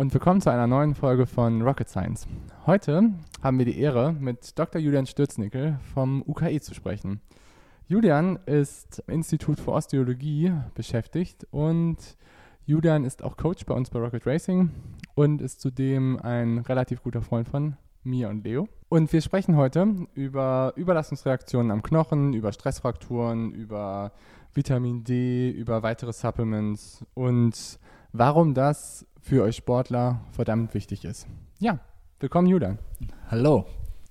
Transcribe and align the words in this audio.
und 0.00 0.14
willkommen 0.14 0.40
zu 0.40 0.48
einer 0.48 0.68
neuen 0.68 0.94
Folge 0.94 1.26
von 1.26 1.60
Rocket 1.60 1.88
Science. 1.88 2.28
Heute 2.66 3.14
haben 3.42 3.58
wir 3.58 3.64
die 3.64 3.80
Ehre, 3.80 4.12
mit 4.12 4.56
Dr. 4.56 4.80
Julian 4.80 5.06
Stürznickel 5.06 5.80
vom 5.92 6.22
UKE 6.24 6.60
zu 6.60 6.72
sprechen. 6.72 7.20
Julian 7.88 8.38
ist 8.46 9.02
im 9.08 9.14
Institut 9.14 9.58
für 9.58 9.72
Osteologie 9.72 10.52
beschäftigt 10.76 11.48
und 11.50 11.96
Julian 12.64 13.04
ist 13.04 13.24
auch 13.24 13.36
Coach 13.36 13.66
bei 13.66 13.74
uns 13.74 13.90
bei 13.90 13.98
Rocket 13.98 14.24
Racing 14.24 14.70
und 15.16 15.42
ist 15.42 15.60
zudem 15.60 16.20
ein 16.22 16.58
relativ 16.58 17.02
guter 17.02 17.20
Freund 17.20 17.48
von 17.48 17.76
mir 18.04 18.28
und 18.28 18.44
Leo. 18.44 18.68
Und 18.88 19.12
wir 19.12 19.20
sprechen 19.20 19.56
heute 19.56 20.06
über 20.14 20.74
Überlastungsreaktionen 20.76 21.72
am 21.72 21.82
Knochen, 21.82 22.34
über 22.34 22.52
Stressfrakturen, 22.52 23.50
über 23.50 24.12
Vitamin 24.54 25.02
D, 25.02 25.50
über 25.50 25.82
weitere 25.82 26.12
Supplements 26.12 27.04
und 27.14 27.80
warum 28.12 28.54
das 28.54 29.06
für 29.20 29.42
euch 29.42 29.56
Sportler 29.56 30.20
verdammt 30.32 30.74
wichtig 30.74 31.04
ist. 31.04 31.26
Ja, 31.58 31.78
willkommen 32.20 32.48
Julian. 32.48 32.78
Hallo. 33.30 33.66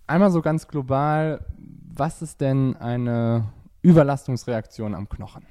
Einmal 0.06 0.32
so 0.32 0.42
ganz 0.42 0.68
global, 0.68 1.46
was 1.94 2.22
ist 2.22 2.40
denn 2.42 2.76
eine 2.78 3.46
Überlastungsreaktion 3.82 4.96
am 4.96 5.10
Knochen? 5.10 5.46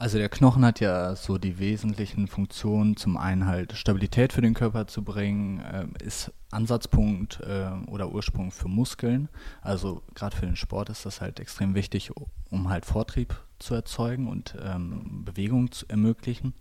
Also 0.00 0.16
der 0.16 0.30
Knochen 0.30 0.64
hat 0.64 0.80
ja 0.80 1.14
so 1.14 1.36
die 1.36 1.58
wesentlichen 1.58 2.26
Funktionen, 2.26 2.96
zum 2.96 3.18
einen 3.18 3.44
halt 3.44 3.74
Stabilität 3.74 4.32
für 4.32 4.40
den 4.40 4.54
Körper 4.54 4.86
zu 4.86 5.04
bringen, 5.04 5.60
äh, 5.60 5.86
ist 6.02 6.32
Ansatzpunkt 6.50 7.40
äh, 7.40 7.68
oder 7.86 8.10
Ursprung 8.10 8.50
für 8.50 8.68
Muskeln. 8.68 9.28
Also 9.60 10.02
gerade 10.14 10.34
für 10.34 10.46
den 10.46 10.56
Sport 10.56 10.88
ist 10.88 11.04
das 11.04 11.20
halt 11.20 11.38
extrem 11.38 11.74
wichtig, 11.74 12.12
um 12.50 12.70
halt 12.70 12.86
Vortrieb 12.86 13.34
zu 13.58 13.74
erzeugen 13.74 14.26
und 14.26 14.56
ähm, 14.62 15.22
Bewegung 15.26 15.70
zu 15.70 15.84
ermöglichen. 15.88 16.54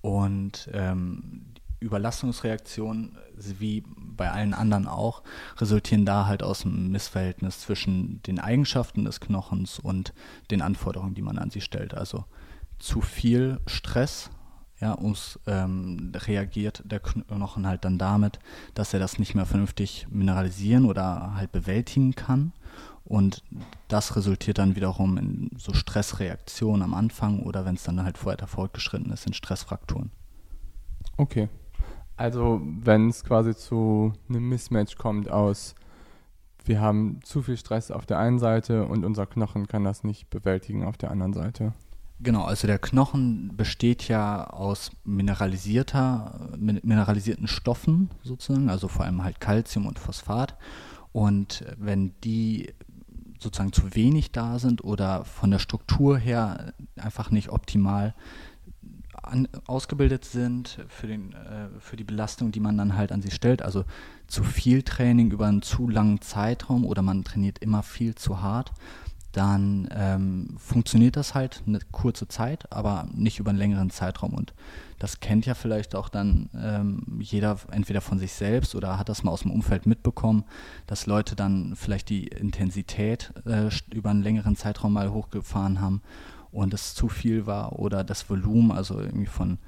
Und 0.00 0.68
ähm, 0.72 1.54
Überlastungsreaktionen, 1.80 3.16
wie 3.36 3.82
bei 3.96 4.30
allen 4.30 4.54
anderen 4.54 4.86
auch, 4.86 5.22
resultieren 5.56 6.04
da 6.04 6.26
halt 6.26 6.42
aus 6.42 6.60
dem 6.60 6.90
Missverhältnis 6.92 7.60
zwischen 7.60 8.22
den 8.22 8.38
Eigenschaften 8.38 9.04
des 9.04 9.20
Knochens 9.20 9.78
und 9.78 10.12
den 10.50 10.60
Anforderungen, 10.62 11.14
die 11.14 11.22
man 11.22 11.38
an 11.38 11.50
sie 11.50 11.62
stellt. 11.62 11.94
Also 11.94 12.24
zu 12.78 13.00
viel 13.00 13.60
Stress, 13.66 14.30
ja, 14.78 14.98
ums, 14.98 15.38
ähm, 15.46 16.12
reagiert 16.14 16.82
der 16.84 17.00
Knochen 17.00 17.66
halt 17.66 17.84
dann 17.84 17.98
damit, 17.98 18.38
dass 18.74 18.94
er 18.94 19.00
das 19.00 19.18
nicht 19.18 19.34
mehr 19.34 19.46
vernünftig 19.46 20.06
mineralisieren 20.10 20.86
oder 20.86 21.34
halt 21.34 21.52
bewältigen 21.52 22.14
kann. 22.14 22.52
Und 23.04 23.42
das 23.88 24.14
resultiert 24.14 24.58
dann 24.58 24.76
wiederum 24.76 25.16
in 25.16 25.50
so 25.56 25.72
Stressreaktionen 25.72 26.82
am 26.82 26.94
Anfang 26.94 27.40
oder 27.40 27.64
wenn 27.64 27.74
es 27.74 27.82
dann 27.82 28.02
halt 28.02 28.24
weiter 28.24 28.46
fortgeschritten 28.46 29.10
ist, 29.12 29.26
in 29.26 29.32
Stressfrakturen. 29.32 30.10
Okay. 31.16 31.48
Also 32.16 32.60
wenn 32.62 33.08
es 33.08 33.24
quasi 33.24 33.56
zu 33.56 34.12
einem 34.28 34.48
Mismatch 34.48 34.96
kommt 34.96 35.30
aus, 35.30 35.74
wir 36.64 36.80
haben 36.80 37.20
zu 37.24 37.42
viel 37.42 37.56
Stress 37.56 37.90
auf 37.90 38.06
der 38.06 38.18
einen 38.18 38.38
Seite 38.38 38.84
und 38.84 39.04
unser 39.04 39.26
Knochen 39.26 39.66
kann 39.66 39.84
das 39.84 40.04
nicht 40.04 40.30
bewältigen 40.30 40.84
auf 40.84 40.96
der 40.96 41.10
anderen 41.10 41.32
Seite. 41.32 41.72
Genau, 42.22 42.44
also 42.44 42.66
der 42.66 42.78
Knochen 42.78 43.56
besteht 43.56 44.06
ja 44.06 44.44
aus 44.44 44.90
mineralisierter, 45.04 46.50
mineralisierten 46.58 47.48
Stoffen 47.48 48.10
sozusagen, 48.22 48.68
also 48.68 48.88
vor 48.88 49.06
allem 49.06 49.24
halt 49.24 49.40
Calcium 49.40 49.86
und 49.86 49.98
Phosphat. 49.98 50.58
Und 51.12 51.64
wenn 51.78 52.12
die 52.20 52.74
sozusagen 53.40 53.72
zu 53.72 53.94
wenig 53.94 54.32
da 54.32 54.58
sind 54.58 54.84
oder 54.84 55.24
von 55.24 55.50
der 55.50 55.58
Struktur 55.58 56.18
her 56.18 56.72
einfach 56.96 57.30
nicht 57.30 57.48
optimal 57.48 58.14
an, 59.22 59.48
ausgebildet 59.66 60.24
sind 60.24 60.78
für, 60.88 61.06
den, 61.06 61.32
äh, 61.32 61.68
für 61.78 61.96
die 61.96 62.04
Belastung, 62.04 62.52
die 62.52 62.60
man 62.60 62.76
dann 62.76 62.96
halt 62.96 63.12
an 63.12 63.22
sie 63.22 63.30
stellt. 63.30 63.62
Also 63.62 63.84
zu 64.26 64.44
viel 64.44 64.82
Training 64.82 65.30
über 65.30 65.46
einen 65.46 65.62
zu 65.62 65.88
langen 65.88 66.20
Zeitraum 66.20 66.84
oder 66.84 67.02
man 67.02 67.24
trainiert 67.24 67.58
immer 67.58 67.82
viel 67.82 68.14
zu 68.14 68.42
hart, 68.42 68.72
dann 69.32 69.88
ähm, 69.92 70.56
funktioniert 70.58 71.16
das 71.16 71.34
halt 71.34 71.62
eine 71.66 71.78
kurze 71.92 72.26
Zeit, 72.26 72.72
aber 72.72 73.08
nicht 73.14 73.38
über 73.38 73.50
einen 73.50 73.58
längeren 73.58 73.90
Zeitraum. 73.90 74.34
Und 74.34 74.52
das 74.98 75.20
kennt 75.20 75.46
ja 75.46 75.54
vielleicht 75.54 75.94
auch 75.94 76.08
dann 76.08 76.50
ähm, 76.54 77.18
jeder 77.20 77.56
entweder 77.70 78.00
von 78.00 78.18
sich 78.18 78.32
selbst 78.32 78.74
oder 78.74 78.98
hat 78.98 79.08
das 79.08 79.22
mal 79.22 79.30
aus 79.30 79.42
dem 79.42 79.52
Umfeld 79.52 79.86
mitbekommen, 79.86 80.44
dass 80.86 81.06
Leute 81.06 81.36
dann 81.36 81.74
vielleicht 81.76 82.08
die 82.08 82.26
Intensität 82.26 83.32
äh, 83.46 83.70
über 83.94 84.10
einen 84.10 84.22
längeren 84.22 84.56
Zeitraum 84.56 84.92
mal 84.92 85.10
hochgefahren 85.12 85.80
haben 85.80 86.02
und 86.52 86.74
es 86.74 86.94
zu 86.94 87.08
viel 87.08 87.46
war 87.46 87.78
oder 87.78 88.02
das 88.02 88.28
Volumen, 88.28 88.72
also 88.72 88.98
irgendwie 88.98 89.26
von 89.26 89.58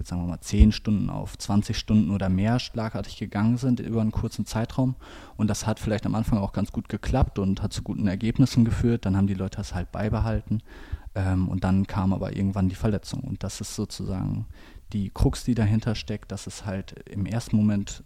jetzt 0.00 0.08
sagen 0.08 0.22
wir 0.22 0.28
mal 0.28 0.40
10 0.40 0.72
Stunden 0.72 1.10
auf 1.10 1.38
20 1.38 1.78
Stunden 1.78 2.10
oder 2.10 2.28
mehr 2.28 2.58
schlagartig 2.58 3.18
gegangen 3.18 3.58
sind 3.58 3.80
über 3.80 4.00
einen 4.00 4.10
kurzen 4.10 4.46
Zeitraum. 4.46 4.96
Und 5.36 5.48
das 5.48 5.66
hat 5.66 5.78
vielleicht 5.78 6.06
am 6.06 6.14
Anfang 6.14 6.38
auch 6.38 6.52
ganz 6.52 6.72
gut 6.72 6.88
geklappt 6.88 7.38
und 7.38 7.62
hat 7.62 7.72
zu 7.72 7.82
guten 7.82 8.08
Ergebnissen 8.08 8.64
geführt. 8.64 9.04
Dann 9.04 9.16
haben 9.16 9.26
die 9.26 9.34
Leute 9.34 9.58
das 9.58 9.74
halt 9.74 9.92
beibehalten. 9.92 10.62
Ähm, 11.14 11.48
und 11.48 11.64
dann 11.64 11.86
kam 11.86 12.12
aber 12.12 12.34
irgendwann 12.34 12.68
die 12.68 12.74
Verletzung. 12.74 13.20
Und 13.20 13.44
das 13.44 13.60
ist 13.60 13.76
sozusagen 13.76 14.46
die 14.92 15.10
Krux, 15.10 15.44
die 15.44 15.54
dahinter 15.54 15.94
steckt, 15.94 16.32
dass 16.32 16.46
es 16.46 16.64
halt 16.64 16.92
im 17.08 17.26
ersten 17.26 17.56
Moment 17.56 18.02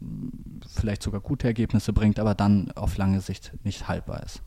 vielleicht 0.69 1.03
sogar 1.03 1.21
gute 1.21 1.47
Ergebnisse 1.47 1.93
bringt, 1.93 2.19
aber 2.19 2.35
dann 2.35 2.73
auf 2.73 2.97
lange 2.97 3.21
Sicht 3.21 3.53
nicht 3.63 3.89
haltbar 3.89 4.23
ist. 4.23 4.43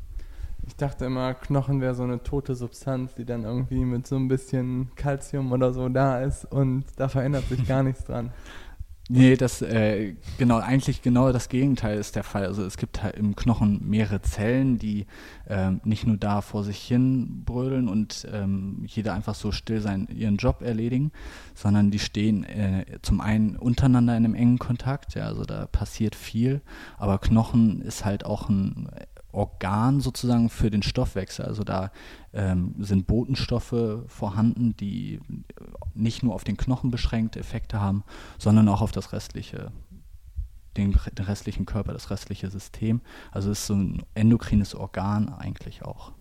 Ich 0.68 0.76
dachte 0.76 1.06
immer, 1.06 1.34
Knochen 1.34 1.80
wäre 1.82 1.96
so 1.96 2.04
eine 2.04 2.22
tote 2.22 2.54
Substanz, 2.54 3.16
die 3.16 3.26
dann 3.26 3.46
irgendwie 3.46 3.86
mit 3.86 4.06
so 4.06 4.18
ein 4.18 4.28
bisschen 4.28 4.92
Kalzium 4.96 5.52
oder 5.54 5.74
so 5.74 5.88
da 5.88 6.22
ist 6.22 6.46
und 6.46 6.84
da 6.98 7.08
verändert 7.08 7.48
sich 7.48 7.66
gar 7.66 7.84
nichts 7.84 8.04
dran. 8.04 8.32
Nee, 9.10 9.38
das 9.38 9.62
äh, 9.62 10.16
genau, 10.38 10.58
eigentlich 10.58 11.02
genau 11.02 11.32
das 11.32 11.48
Gegenteil 11.48 11.98
ist 11.98 12.18
der 12.18 12.26
Fall. 12.26 12.46
Also 12.46 12.66
es 12.66 12.76
gibt 12.76 13.02
halt 13.02 13.16
im 13.16 13.38
Knochen 13.38 13.88
mehrere 13.88 14.22
Zellen, 14.22 14.80
die 14.80 15.06
ähm, 15.48 15.80
nicht 15.86 16.06
nur 16.06 16.18
da 16.18 16.42
vor 16.42 16.66
sich 16.66 16.80
hin 16.80 17.44
brödeln 17.46 17.88
und 17.88 18.28
ähm, 18.34 18.84
jeder 18.86 19.14
einfach 19.14 19.36
so 19.36 19.54
still 19.54 19.80
sein, 19.80 20.10
ihren 20.14 20.36
Job 20.36 20.62
erledigen, 20.62 21.14
sondern 21.56 21.90
die 21.90 22.00
stehen 22.00 22.44
äh, 22.44 22.84
zum 23.02 23.22
einen 23.22 23.56
untereinander 23.56 24.18
in 24.18 24.26
einem 24.26 24.36
engen 24.36 24.60
Kontakt, 24.60 25.16
ja, 25.16 25.26
also 25.28 25.46
da 25.46 25.68
passiert 25.68 26.14
viel, 26.14 26.60
aber 26.98 27.18
Knochen 27.18 27.82
ist 27.82 28.04
halt 28.04 28.26
auch 28.26 28.50
ein 28.50 28.90
Organ 29.32 30.00
sozusagen 30.00 30.50
für 30.50 30.70
den 30.70 30.84
Stoffwechsel. 30.84 31.46
Also 31.46 31.64
da 31.64 31.92
ähm, 32.34 32.76
sind 32.80 33.08
Botenstoffe 33.08 34.04
vorhanden, 34.08 34.76
die 34.78 35.20
nicht 35.94 36.24
nur 36.24 36.34
auf 36.34 36.44
den 36.44 36.58
Knochen 36.58 36.92
beschränkt 36.92 37.36
Effekte 37.36 37.82
haben, 37.82 38.04
sondern 38.38 38.68
auch 38.70 38.82
auf 38.82 38.92
das 38.92 39.14
restliche, 39.14 39.72
den, 40.76 40.98
den 41.18 41.26
restlichen 41.26 41.66
Körper, 41.66 41.94
das 41.94 42.10
restliche 42.10 42.50
System. 42.50 43.02
Also 43.32 43.52
es 43.52 43.60
ist 43.60 43.68
so 43.68 43.76
ein 43.76 44.04
endokrines 44.14 44.76
Organ 44.76 45.30
eigentlich 45.30 45.84
auch. 45.84 46.14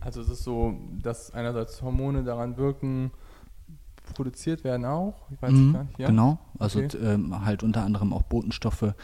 Also 0.00 0.20
es 0.20 0.28
ist 0.28 0.42
so, 0.42 0.74
dass 1.00 1.32
einerseits 1.32 1.80
Hormone 1.80 2.24
daran 2.24 2.56
wirken, 2.56 3.12
produziert 4.12 4.64
werden 4.64 4.84
auch? 4.84 5.14
Ich 5.30 5.40
weiß 5.40 5.52
mhm, 5.52 5.72
nicht. 5.72 5.98
Ja? 5.98 6.06
Genau, 6.08 6.38
also 6.58 6.80
okay. 6.80 6.96
ähm, 6.98 7.44
halt 7.44 7.62
unter 7.62 7.82
anderem 7.82 8.12
auch 8.12 8.22
Botenstoffe, 8.22 8.94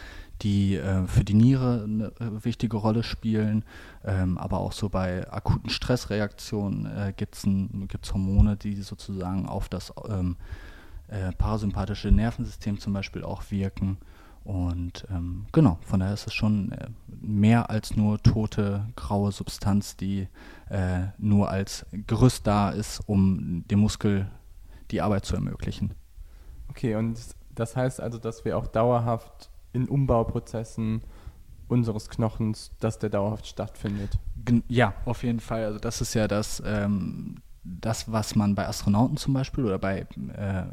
die 0.43 0.77
äh, 0.77 1.07
für 1.07 1.25
die 1.25 1.35
Niere 1.35 1.85
eine 1.85 2.07
äh, 2.21 2.45
wichtige 2.45 2.77
Rolle 2.77 3.03
spielen, 3.03 3.65
ähm, 4.05 4.39
aber 4.39 4.59
auch 4.59 4.73
so 4.73 4.89
bei 4.89 5.31
akuten 5.31 5.71
Stressreaktionen 5.71 6.87
äh, 6.87 7.13
gibt 7.17 7.35
es 7.37 8.13
Hormone, 8.13 8.57
die 8.57 8.77
sozusagen 8.77 9.47
auf 9.47 9.69
das 9.69 9.93
ähm, 10.09 10.37
äh, 11.09 11.33
parasympathische 11.33 12.11
Nervensystem 12.11 12.79
zum 12.79 12.93
Beispiel 12.93 13.25
auch 13.25 13.51
wirken. 13.51 13.99
Und 14.45 15.07
ähm, 15.11 15.45
genau, 15.53 15.79
von 15.83 16.01
daher 16.01 16.15
ist 16.15 16.27
es 16.27 16.33
schon 16.33 16.73
äh, 16.73 16.87
mehr 17.21 17.69
als 17.69 17.97
nur 17.97 18.23
tote, 18.23 18.87
graue 18.97 19.31
Substanz, 19.31 19.97
die 19.97 20.29
äh, 20.71 21.09
nur 21.19 21.51
als 21.51 21.85
Gerüst 22.07 22.47
da 22.47 22.71
ist, 22.71 23.01
um 23.07 23.65
dem 23.69 23.81
Muskel 23.81 24.31
die 24.91 25.01
Arbeit 25.01 25.25
zu 25.25 25.35
ermöglichen. 25.35 25.95
Okay, 26.69 26.95
und 26.97 27.19
das 27.55 27.77
heißt 27.77 28.01
also, 28.01 28.19
dass 28.19 28.45
wir 28.45 28.57
auch 28.57 28.67
dauerhaft 28.67 29.51
in 29.73 29.89
Umbauprozessen 29.89 31.03
unseres 31.69 32.09
Knochens, 32.09 32.73
dass 32.81 32.99
der 32.99 33.11
dauerhaft 33.11 33.47
stattfindet. 33.47 34.19
Ja, 34.69 34.95
auf 35.05 35.23
jeden 35.23 35.41
Fall. 35.41 35.65
Also 35.65 35.79
das 35.79 36.01
ist 36.01 36.15
ja 36.15 36.27
das, 36.27 36.63
ähm, 36.65 37.37
das 37.63 38.11
was 38.11 38.35
man 38.35 38.55
bei 38.55 38.67
Astronauten 38.67 39.17
zum 39.17 39.35
Beispiel 39.35 39.65
oder 39.65 39.79
bei 39.79 40.07
äh, 40.35 40.65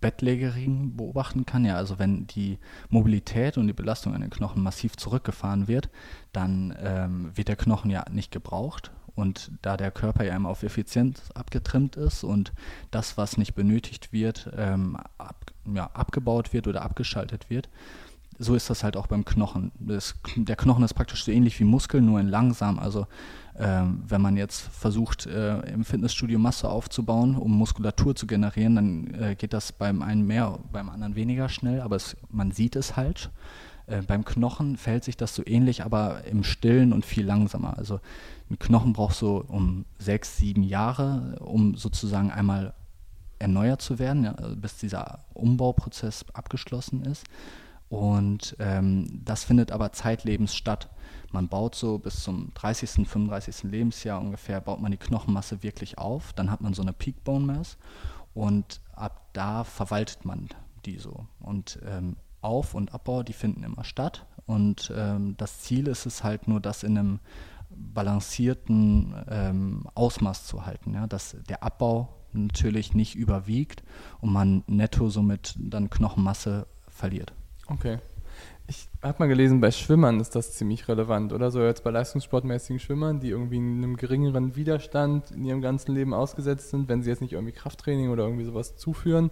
Bettlägerigen 0.00 0.96
beobachten 0.96 1.46
kann. 1.46 1.64
Ja, 1.64 1.76
also 1.76 1.98
wenn 1.98 2.26
die 2.26 2.58
Mobilität 2.90 3.56
und 3.56 3.66
die 3.66 3.72
Belastung 3.72 4.14
an 4.14 4.20
den 4.20 4.30
Knochen 4.30 4.62
massiv 4.62 4.96
zurückgefahren 4.96 5.66
wird, 5.66 5.88
dann 6.32 6.76
ähm, 6.78 7.30
wird 7.34 7.48
der 7.48 7.56
Knochen 7.56 7.90
ja 7.90 8.04
nicht 8.10 8.30
gebraucht. 8.30 8.92
Und 9.14 9.52
da 9.62 9.76
der 9.76 9.90
Körper 9.90 10.24
ja 10.24 10.34
immer 10.34 10.48
auf 10.48 10.62
Effizienz 10.62 11.30
abgetrimmt 11.34 11.96
ist 11.96 12.24
und 12.24 12.52
das, 12.90 13.16
was 13.16 13.36
nicht 13.36 13.54
benötigt 13.54 14.12
wird, 14.12 14.50
ähm, 14.56 14.96
ab, 15.18 15.52
ja, 15.72 15.88
abgebaut 15.92 16.52
wird 16.52 16.66
oder 16.66 16.82
abgeschaltet 16.82 17.48
wird, 17.48 17.68
so 18.38 18.54
ist 18.54 18.68
das 18.70 18.82
halt 18.82 18.96
auch 18.96 19.06
beim 19.06 19.24
Knochen. 19.24 19.72
Das, 19.78 20.16
der 20.36 20.56
Knochen 20.56 20.84
ist 20.84 20.94
praktisch 20.94 21.24
so 21.24 21.30
ähnlich 21.30 21.58
wie 21.60 21.64
Muskeln, 21.64 22.04
nur 22.04 22.20
in 22.20 22.28
langsam. 22.28 22.78
Also 22.78 23.06
ähm, 23.58 24.02
wenn 24.06 24.20
man 24.20 24.36
jetzt 24.36 24.60
versucht, 24.60 25.26
äh, 25.26 25.60
im 25.72 25.84
Fitnessstudio 25.84 26.38
Masse 26.38 26.68
aufzubauen, 26.68 27.36
um 27.36 27.56
Muskulatur 27.56 28.16
zu 28.16 28.26
generieren, 28.26 28.74
dann 28.74 29.14
äh, 29.14 29.34
geht 29.36 29.52
das 29.52 29.70
beim 29.72 30.02
einen 30.02 30.26
mehr, 30.26 30.58
beim 30.72 30.88
anderen 30.88 31.14
weniger 31.14 31.48
schnell, 31.48 31.80
aber 31.80 31.96
es, 31.96 32.16
man 32.30 32.50
sieht 32.50 32.74
es 32.74 32.96
halt. 32.96 33.30
Äh, 33.86 34.02
beim 34.02 34.24
Knochen 34.24 34.76
verhält 34.76 35.04
sich 35.04 35.16
das 35.16 35.34
so 35.34 35.42
ähnlich, 35.44 35.84
aber 35.84 36.24
im 36.24 36.44
Stillen 36.44 36.92
und 36.92 37.04
viel 37.04 37.26
langsamer. 37.26 37.76
Also 37.76 38.00
ein 38.50 38.58
Knochen 38.58 38.92
braucht 38.92 39.16
so 39.16 39.44
um 39.46 39.84
sechs, 39.98 40.36
sieben 40.36 40.62
Jahre, 40.62 41.36
um 41.40 41.76
sozusagen 41.76 42.30
einmal 42.30 42.74
erneuert 43.38 43.82
zu 43.82 43.98
werden, 43.98 44.24
ja, 44.24 44.32
bis 44.56 44.78
dieser 44.78 45.24
Umbauprozess 45.34 46.24
abgeschlossen 46.32 47.02
ist. 47.04 47.24
Und 47.88 48.56
ähm, 48.58 49.20
das 49.24 49.44
findet 49.44 49.70
aber 49.70 49.92
zeitlebens 49.92 50.54
statt. 50.54 50.88
Man 51.30 51.48
baut 51.48 51.74
so 51.74 51.98
bis 51.98 52.22
zum 52.22 52.52
30., 52.54 53.06
35. 53.06 53.64
Lebensjahr 53.64 54.20
ungefähr, 54.20 54.60
baut 54.60 54.80
man 54.80 54.92
die 54.92 54.98
Knochenmasse 54.98 55.62
wirklich 55.62 55.98
auf. 55.98 56.32
Dann 56.32 56.50
hat 56.50 56.60
man 56.60 56.74
so 56.74 56.82
eine 56.82 56.92
Peak 56.92 57.22
Bone 57.24 57.44
Mass 57.44 57.76
und 58.32 58.80
ab 58.94 59.28
da 59.32 59.64
verwaltet 59.64 60.24
man 60.24 60.48
die 60.86 60.98
so. 60.98 61.26
Und 61.40 61.78
ähm, 61.86 62.16
Auf- 62.44 62.74
und 62.74 62.92
Abbau, 62.94 63.22
die 63.22 63.32
finden 63.32 63.62
immer 63.62 63.84
statt. 63.84 64.26
Und 64.46 64.92
ähm, 64.94 65.34
das 65.36 65.60
Ziel 65.60 65.88
ist 65.88 66.06
es 66.06 66.22
halt 66.22 66.48
nur, 66.48 66.60
das 66.60 66.82
in 66.82 66.98
einem 66.98 67.20
balancierten 67.70 69.14
ähm, 69.28 69.86
Ausmaß 69.94 70.46
zu 70.46 70.66
halten. 70.66 70.94
Ja? 70.94 71.06
Dass 71.06 71.36
der 71.48 71.62
Abbau 71.62 72.14
natürlich 72.32 72.94
nicht 72.94 73.14
überwiegt 73.14 73.82
und 74.20 74.32
man 74.32 74.64
netto 74.66 75.08
somit 75.08 75.54
dann 75.58 75.90
Knochenmasse 75.90 76.66
verliert. 76.88 77.32
Okay. 77.68 77.98
Ich 78.66 78.88
habe 79.02 79.16
mal 79.18 79.26
gelesen, 79.26 79.60
bei 79.60 79.70
Schwimmern 79.70 80.20
ist 80.20 80.34
das 80.34 80.52
ziemlich 80.54 80.88
relevant, 80.88 81.32
oder? 81.34 81.50
So 81.50 81.62
jetzt 81.62 81.84
bei 81.84 81.90
leistungssportmäßigen 81.90 82.80
Schwimmern, 82.80 83.20
die 83.20 83.28
irgendwie 83.28 83.58
einem 83.58 83.96
geringeren 83.96 84.56
Widerstand 84.56 85.30
in 85.32 85.44
ihrem 85.44 85.60
ganzen 85.60 85.94
Leben 85.94 86.14
ausgesetzt 86.14 86.70
sind, 86.70 86.88
wenn 86.88 87.02
sie 87.02 87.10
jetzt 87.10 87.20
nicht 87.20 87.34
irgendwie 87.34 87.52
Krafttraining 87.52 88.08
oder 88.08 88.24
irgendwie 88.24 88.44
sowas 88.44 88.76
zuführen, 88.76 89.30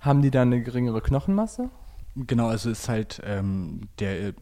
haben 0.00 0.22
die 0.22 0.30
dann 0.30 0.52
eine 0.52 0.62
geringere 0.62 1.02
Knochenmasse? 1.02 1.70
Genau, 2.14 2.48
also 2.48 2.68
ist 2.68 2.90
halt 2.90 3.22
ähm, 3.24 3.88
der, 3.98 4.34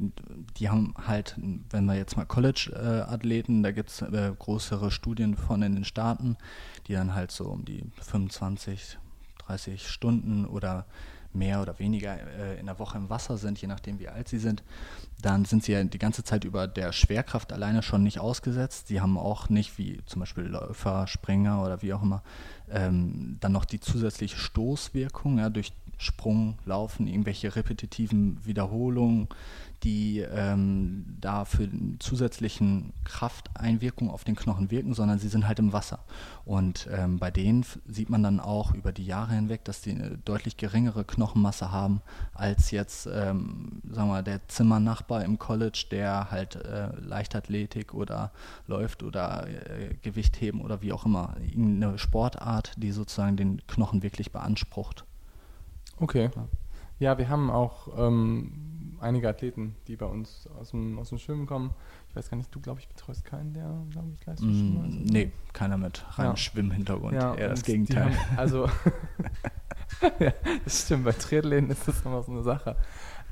die 0.57 0.69
haben 0.69 0.93
halt, 1.07 1.37
wenn 1.71 1.85
wir 1.85 1.95
jetzt 1.95 2.17
mal 2.17 2.25
College-Athleten, 2.25 3.63
da 3.63 3.71
gibt 3.71 3.91
es 3.91 4.03
äh, 4.03 4.33
größere 4.37 4.91
Studien 4.91 5.37
von 5.37 5.63
in 5.63 5.77
den 5.77 5.85
Staaten, 5.85 6.37
die 6.89 6.95
dann 6.95 7.15
halt 7.15 7.31
so 7.31 7.45
um 7.45 7.65
die 7.65 7.85
25, 8.01 8.99
30 9.47 9.89
Stunden 9.89 10.47
oder 10.47 10.87
mehr 11.33 11.63
oder 11.63 11.79
weniger 11.79 12.19
äh, 12.19 12.59
in 12.59 12.67
der 12.67 12.79
Woche 12.81 12.99
im 12.99 13.09
Wasser 13.09 13.37
sind, 13.37 13.61
je 13.61 13.69
nachdem 13.69 14.01
wie 14.01 14.09
alt 14.09 14.29
sie 14.29 14.39
sind, 14.39 14.65
dann 15.23 15.45
sind 15.45 15.63
sie 15.63 15.73
ja 15.73 15.85
die 15.85 15.99
ganze 15.99 16.25
Zeit 16.25 16.45
über 16.45 16.67
der 16.67 16.93
Schwerkraft 16.93 17.53
alleine 17.53 17.83
schon 17.83 18.03
nicht 18.03 18.19
ausgesetzt. 18.19 18.89
Sie 18.89 19.01
haben 19.01 19.17
auch 19.17 19.49
nicht, 19.49 19.79
wie 19.79 20.01
zum 20.07 20.21
Beispiel 20.21 20.45
Läufer, 20.45 21.07
Springer 21.07 21.63
oder 21.63 21.83
wie 21.83 21.93
auch 21.93 22.03
immer, 22.03 22.23
ähm, 22.73 23.37
dann 23.41 23.53
noch 23.53 23.65
die 23.65 23.81
zusätzliche 23.81 24.37
Stoßwirkung 24.37 25.39
ja, 25.39 25.51
durch 25.51 25.73
Sprung, 25.99 26.59
Laufen, 26.65 27.07
irgendwelche 27.07 27.55
repetitiven 27.57 28.45
Wiederholungen, 28.45 29.29
die 29.83 30.21
ähm, 30.21 31.05
da 31.21 31.45
für 31.45 31.69
zusätzlichen 31.99 32.93
Krafteinwirkungen 33.05 34.13
auf 34.13 34.25
den 34.25 34.37
Knochen 34.37 34.71
wirken, 34.71 34.93
sondern 34.95 35.19
sie 35.19 35.29
sind 35.29 35.47
halt 35.49 35.59
im 35.59 35.73
Wasser. 35.73 36.01
Und 36.45 36.89
ähm, 36.93 37.19
bei 37.19 37.31
denen 37.31 37.65
sieht 37.87 38.11
man 38.11 38.23
dann 38.23 38.41
auch 38.41 38.75
über 38.75 38.93
die 38.93 39.07
Jahre 39.07 39.35
hinweg, 39.35 39.65
dass 39.65 39.81
die 39.81 39.93
eine 39.93 40.19
deutlich 40.19 40.57
geringere 40.57 41.05
Knochenmasse 41.05 41.71
haben 41.71 42.03
als 42.35 42.71
jetzt, 42.71 43.07
ähm, 43.07 43.81
sagen 43.91 44.09
wir 44.09 44.23
der 44.23 44.47
Zimmernachbar 44.49 45.25
im 45.25 45.39
College, 45.39 45.87
der 45.91 46.31
halt 46.31 46.57
äh, 46.57 46.89
Leichtathletik 47.01 47.95
oder 47.95 48.33
läuft 48.67 49.03
oder 49.03 49.47
äh, 49.49 49.95
Gewicht 50.03 50.41
heben 50.41 50.61
oder 50.61 50.83
wie 50.83 50.93
auch 50.93 51.07
immer. 51.07 51.37
Irgendeine 51.43 51.99
Sportart, 51.99 52.60
die 52.77 52.93
sozusagen 52.93 53.37
den 53.37 53.67
Knochen 53.67 54.03
wirklich 54.03 54.33
beansprucht. 54.33 55.05
Okay. 55.99 56.31
Ja, 56.99 57.17
wir 57.19 57.29
haben 57.29 57.51
auch 57.51 57.89
ähm, 57.99 58.97
einige 59.01 59.29
Athleten, 59.29 59.75
die 59.89 59.97
bei 59.97 60.07
uns 60.07 60.49
aus 60.59 60.71
dem, 60.71 60.99
aus 60.99 61.09
dem 61.09 61.19
Schwimmen 61.19 61.47
kommen. 61.47 61.73
Ich 62.11 62.17
weiß 62.17 62.29
gar 62.29 62.37
nicht, 62.37 62.55
du, 62.55 62.61
glaube 62.61 62.81
ich, 62.81 62.89
betreust 62.89 63.25
keinen, 63.25 63.55
der, 63.55 63.71
glaube 63.91 64.11
ich, 64.13 64.27
Leistungsschwimmer 64.27 64.81
mm, 64.81 65.05
ist. 65.05 65.13
Nee, 65.13 65.33
keiner 65.53 65.79
mit 65.79 66.05
reinem 66.19 66.33
ja. 66.33 66.37
Schwimmhintergrund. 66.37 67.15
Ja, 67.15 67.35
eher 67.35 67.49
das 67.49 67.63
Gegenteil. 67.63 68.17
Haben, 68.17 68.39
also, 68.39 68.69
ja, 70.19 70.33
das 70.65 70.83
stimmt, 70.83 71.05
bei 71.05 71.13
Triathleten 71.13 71.71
ist 71.71 71.87
das 71.87 72.03
immer 72.05 72.23
so 72.23 72.33
eine 72.33 72.43
Sache. 72.43 72.77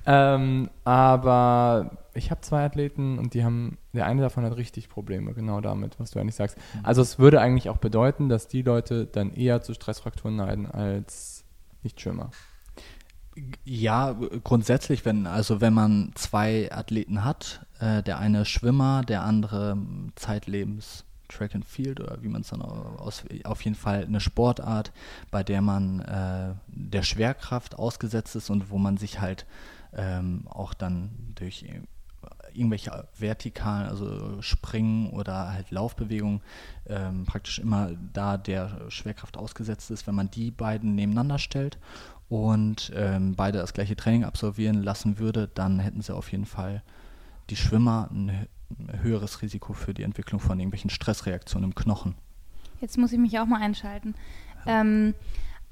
Ähm, 0.07 0.71
aber 0.85 1.99
ich 2.15 2.31
habe 2.31 2.41
zwei 2.41 2.65
Athleten 2.65 3.19
und 3.19 3.35
die 3.35 3.45
haben, 3.45 3.79
der 3.93 4.07
eine 4.07 4.23
davon 4.23 4.45
hat 4.45 4.57
richtig 4.57 4.89
Probleme, 4.89 5.35
genau 5.35 5.61
damit, 5.61 5.99
was 6.01 6.11
du 6.11 6.19
eigentlich 6.19 6.35
sagst. 6.35 6.57
Mhm. 6.57 6.81
Also 6.85 7.03
es 7.03 7.19
würde 7.19 7.41
eigentlich 7.41 7.69
auch 7.71 7.79
bedeuten, 7.79 8.29
dass 8.29 8.49
die 8.49 8.63
Leute 8.63 9.07
dann 9.07 9.33
eher 9.33 9.63
zu 9.63 9.75
Stressfrakturen 9.75 10.37
neiden 10.37 10.71
als 10.71 11.45
Nicht-Schwimmer. 11.83 12.31
Ja, 13.65 14.17
grundsätzlich, 14.43 15.05
wenn, 15.05 15.27
also 15.27 15.61
wenn 15.61 15.73
man 15.73 16.11
zwei 16.15 16.73
Athleten 16.73 17.25
hat, 17.25 17.67
äh, 17.79 18.03
der 18.03 18.19
eine 18.19 18.45
Schwimmer, 18.45 19.03
der 19.03 19.23
andere 19.23 19.79
zeitlebens 20.17 21.05
Track 21.29 21.55
and 21.55 21.65
Field 21.65 22.01
oder 22.01 22.23
wie 22.23 22.29
man 22.29 22.41
es 22.41 22.49
dann 22.49 22.63
aus, 22.63 23.25
auf 23.45 23.63
jeden 23.63 23.77
Fall 23.77 24.05
eine 24.05 24.21
Sportart, 24.21 24.93
bei 25.31 25.45
der 25.45 25.63
man 25.63 26.01
äh, 26.01 26.55
der 26.67 27.03
Schwerkraft 27.03 27.79
ausgesetzt 27.79 28.35
ist 28.35 28.51
und 28.51 28.71
wo 28.71 28.79
man 28.79 28.97
sich 28.97 29.21
halt 29.21 29.47
ähm, 29.97 30.47
auch 30.49 30.75
dann 30.75 31.11
durch 31.35 31.65
irgendwelche 32.53 33.07
vertikalen, 33.17 33.89
also 33.89 34.43
Springen 34.43 35.11
oder 35.11 35.53
halt 35.53 35.71
Laufbewegungen 35.71 36.41
ähm, 36.87 37.25
praktisch 37.25 37.59
immer 37.59 37.93
da 38.13 38.37
der 38.37 38.91
Schwerkraft 38.91 39.37
ausgesetzt 39.37 39.91
ist, 39.91 40.07
wenn 40.07 40.15
man 40.15 40.31
die 40.31 40.51
beiden 40.51 40.95
nebeneinander 40.95 41.39
stellt 41.39 41.79
und 42.29 42.93
ähm, 42.95 43.35
beide 43.35 43.59
das 43.59 43.73
gleiche 43.73 43.97
Training 43.97 44.25
absolvieren 44.25 44.83
lassen 44.83 45.19
würde, 45.19 45.49
dann 45.49 45.79
hätten 45.79 46.03
sie 46.03 46.15
auf 46.15 46.31
jeden 46.33 46.47
Fall 46.47 46.83
die 47.51 47.57
Schwimmer 47.57 48.09
ein 48.11 48.47
höheres 49.03 49.41
Risiko 49.41 49.73
für 49.73 49.95
die 49.95 50.03
Entwicklung 50.03 50.41
von 50.41 50.59
irgendwelchen 50.59 50.91
Stressreaktionen 50.91 51.71
im 51.71 51.75
Knochen. 51.75 52.15
Jetzt 52.81 52.99
muss 52.99 53.13
ich 53.13 53.19
mich 53.19 53.39
auch 53.39 53.47
mal 53.47 53.61
einschalten. 53.61 54.15
Ja. 54.67 54.81
Ähm, 54.81 55.15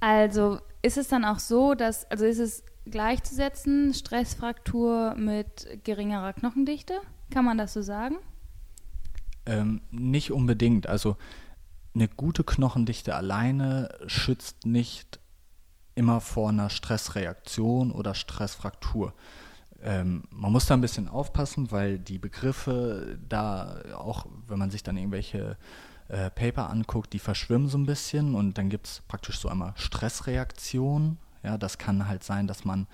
also 0.00 0.59
ist 0.83 0.99
es 0.99 1.09
dann 1.09 1.25
auch 1.25 1.38
so, 1.38 1.75
dass, 1.75 2.11
also 2.11 2.25
ist 2.25 2.38
es 2.38 2.65
gleichzusetzen, 2.85 3.95
Stressfraktur 3.95 5.15
mit 5.17 5.81
geringerer 5.85 6.33
Knochendichte? 6.33 6.95
Kann 7.31 7.45
man 7.45 7.59
das 7.59 7.73
so 7.73 7.83
sagen? 7.83 8.17
Ähm, 9.47 9.81
nicht 9.91 10.33
unbedingt. 10.33 10.87
Also 10.87 11.17
eine 11.95 12.09
gute 12.09 12.45
Knochendichte 12.45 13.15
alleine 13.15 13.88
schützt 14.07 14.67
nicht 14.67 15.19
immer 15.95 16.21
vor 16.21 16.50
einer 16.50 16.71
Stressreaktion 16.71 17.91
oder 17.91 18.15
Stressfraktur. 18.15 19.15
Ähm, 19.83 20.25
man 20.31 20.53
muss 20.53 20.67
da 20.67 20.75
ein 20.75 20.81
bisschen 20.81 21.09
aufpassen, 21.09 21.71
weil 21.73 21.99
die 21.99 22.19
Begriffe 22.19 23.19
da 23.29 23.81
auch, 23.97 24.26
wenn 24.47 24.59
man 24.59 24.71
sich 24.71 24.83
dann 24.83 24.97
irgendwelche 24.97 25.57
äh, 26.09 26.31
Paper 26.31 26.71
anguckt, 26.71 27.13
die 27.13 27.19
verschwimmen 27.19 27.69
so 27.69 27.79
ein 27.79 27.87
bisschen 27.87 28.35
und 28.35 28.59
dann 28.59 28.69
gibt 28.69 28.87
es 28.87 29.03
praktisch 29.09 29.39
so 29.39 29.49
einmal 29.49 29.73
Stressreaktion. 29.77 31.19
Ja, 31.43 31.59
das 31.59 31.79
kann 31.79 32.09
halt 32.09 32.25
sein, 32.25 32.47
dass 32.47 32.65
man 32.65 32.87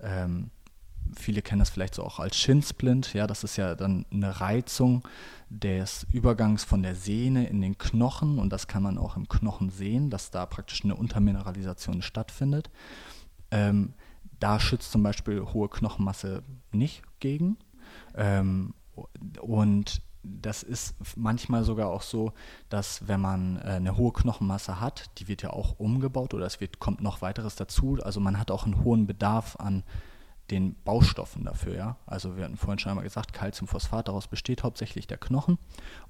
ähm, 0.00 0.50
viele 1.16 1.42
kennen 1.42 1.60
das 1.60 1.70
vielleicht 1.70 1.94
so 1.94 2.04
auch 2.04 2.18
als 2.18 2.36
Shinsplint, 2.36 3.12
ja, 3.14 3.26
das 3.26 3.44
ist 3.44 3.56
ja 3.56 3.74
dann 3.74 4.04
eine 4.12 4.40
Reizung 4.40 5.06
des 5.50 6.06
Übergangs 6.12 6.64
von 6.64 6.82
der 6.82 6.94
Sehne 6.94 7.46
in 7.46 7.60
den 7.60 7.78
Knochen 7.78 8.38
und 8.38 8.50
das 8.52 8.66
kann 8.66 8.82
man 8.82 8.98
auch 8.98 9.16
im 9.16 9.28
Knochen 9.28 9.70
sehen, 9.70 10.10
dass 10.10 10.30
da 10.30 10.44
praktisch 10.46 10.84
eine 10.84 10.96
Untermineralisation 10.96 12.02
stattfindet. 12.02 12.70
Ähm, 13.50 13.94
da 14.40 14.60
schützt 14.60 14.92
zum 14.92 15.02
Beispiel 15.02 15.42
hohe 15.42 15.68
Knochenmasse 15.68 16.42
nicht 16.72 17.02
gegen. 17.18 17.56
Ähm, 18.14 18.74
und 19.40 20.02
das 20.40 20.62
ist 20.62 20.94
manchmal 21.16 21.64
sogar 21.64 21.88
auch 21.88 22.02
so, 22.02 22.32
dass 22.68 23.08
wenn 23.08 23.20
man 23.20 23.56
äh, 23.56 23.72
eine 23.72 23.96
hohe 23.96 24.12
Knochenmasse 24.12 24.80
hat, 24.80 25.10
die 25.18 25.28
wird 25.28 25.42
ja 25.42 25.50
auch 25.50 25.78
umgebaut 25.78 26.34
oder 26.34 26.46
es 26.46 26.60
wird, 26.60 26.78
kommt 26.78 27.00
noch 27.02 27.22
weiteres 27.22 27.56
dazu. 27.56 27.98
Also 28.02 28.20
man 28.20 28.38
hat 28.38 28.50
auch 28.50 28.64
einen 28.64 28.84
hohen 28.84 29.06
Bedarf 29.06 29.56
an 29.56 29.84
den 30.50 30.74
Baustoffen 30.82 31.44
dafür. 31.44 31.74
Ja? 31.74 31.96
Also 32.06 32.36
wir 32.36 32.44
hatten 32.44 32.56
vorhin 32.56 32.78
schon 32.78 32.90
einmal 32.90 33.04
gesagt, 33.04 33.32
Calciumphosphat, 33.32 34.08
daraus 34.08 34.28
besteht 34.28 34.62
hauptsächlich 34.62 35.06
der 35.06 35.18
Knochen. 35.18 35.58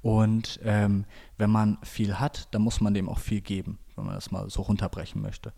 Und 0.02 0.60
ähm, 0.62 1.04
wenn 1.36 1.50
man 1.50 1.78
viel 1.82 2.18
hat, 2.18 2.48
dann 2.52 2.62
muss 2.62 2.80
man 2.80 2.94
dem 2.94 3.08
auch 3.08 3.18
viel 3.18 3.40
geben, 3.40 3.78
wenn 3.96 4.04
man 4.04 4.14
das 4.14 4.30
mal 4.30 4.48
so 4.48 4.62
runterbrechen 4.62 5.20
möchte. 5.20 5.52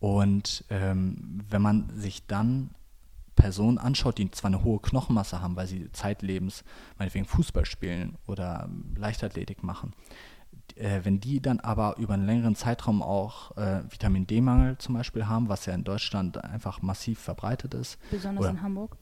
Und 0.00 0.64
ähm, 0.70 1.40
wenn 1.48 1.62
man 1.62 1.90
sich 1.98 2.26
dann 2.26 2.70
Personen 3.38 3.78
anschaut, 3.78 4.18
die 4.18 4.30
zwar 4.32 4.48
eine 4.48 4.64
hohe 4.64 4.80
Knochenmasse 4.80 5.40
haben, 5.40 5.54
weil 5.54 5.68
sie 5.68 5.90
zeitlebens 5.92 6.64
meinetwegen 6.98 7.24
Fußball 7.24 7.64
spielen 7.64 8.16
oder 8.26 8.68
Leichtathletik 8.96 9.62
machen, 9.62 9.92
äh, 10.74 11.00
wenn 11.04 11.20
die 11.20 11.40
dann 11.40 11.60
aber 11.60 11.96
über 11.98 12.14
einen 12.14 12.26
längeren 12.26 12.56
Zeitraum 12.56 13.00
auch 13.00 13.56
äh, 13.56 13.82
Vitamin 13.88 14.26
D-Mangel 14.26 14.76
zum 14.78 14.96
Beispiel 14.96 15.28
haben, 15.28 15.48
was 15.48 15.66
ja 15.66 15.74
in 15.74 15.84
Deutschland 15.84 16.42
einfach 16.44 16.82
massiv 16.82 17.20
verbreitet 17.20 17.74
ist. 17.74 17.96
Besonders 18.10 18.40
oder, 18.40 18.50
in 18.50 18.62
Hamburg. 18.62 18.96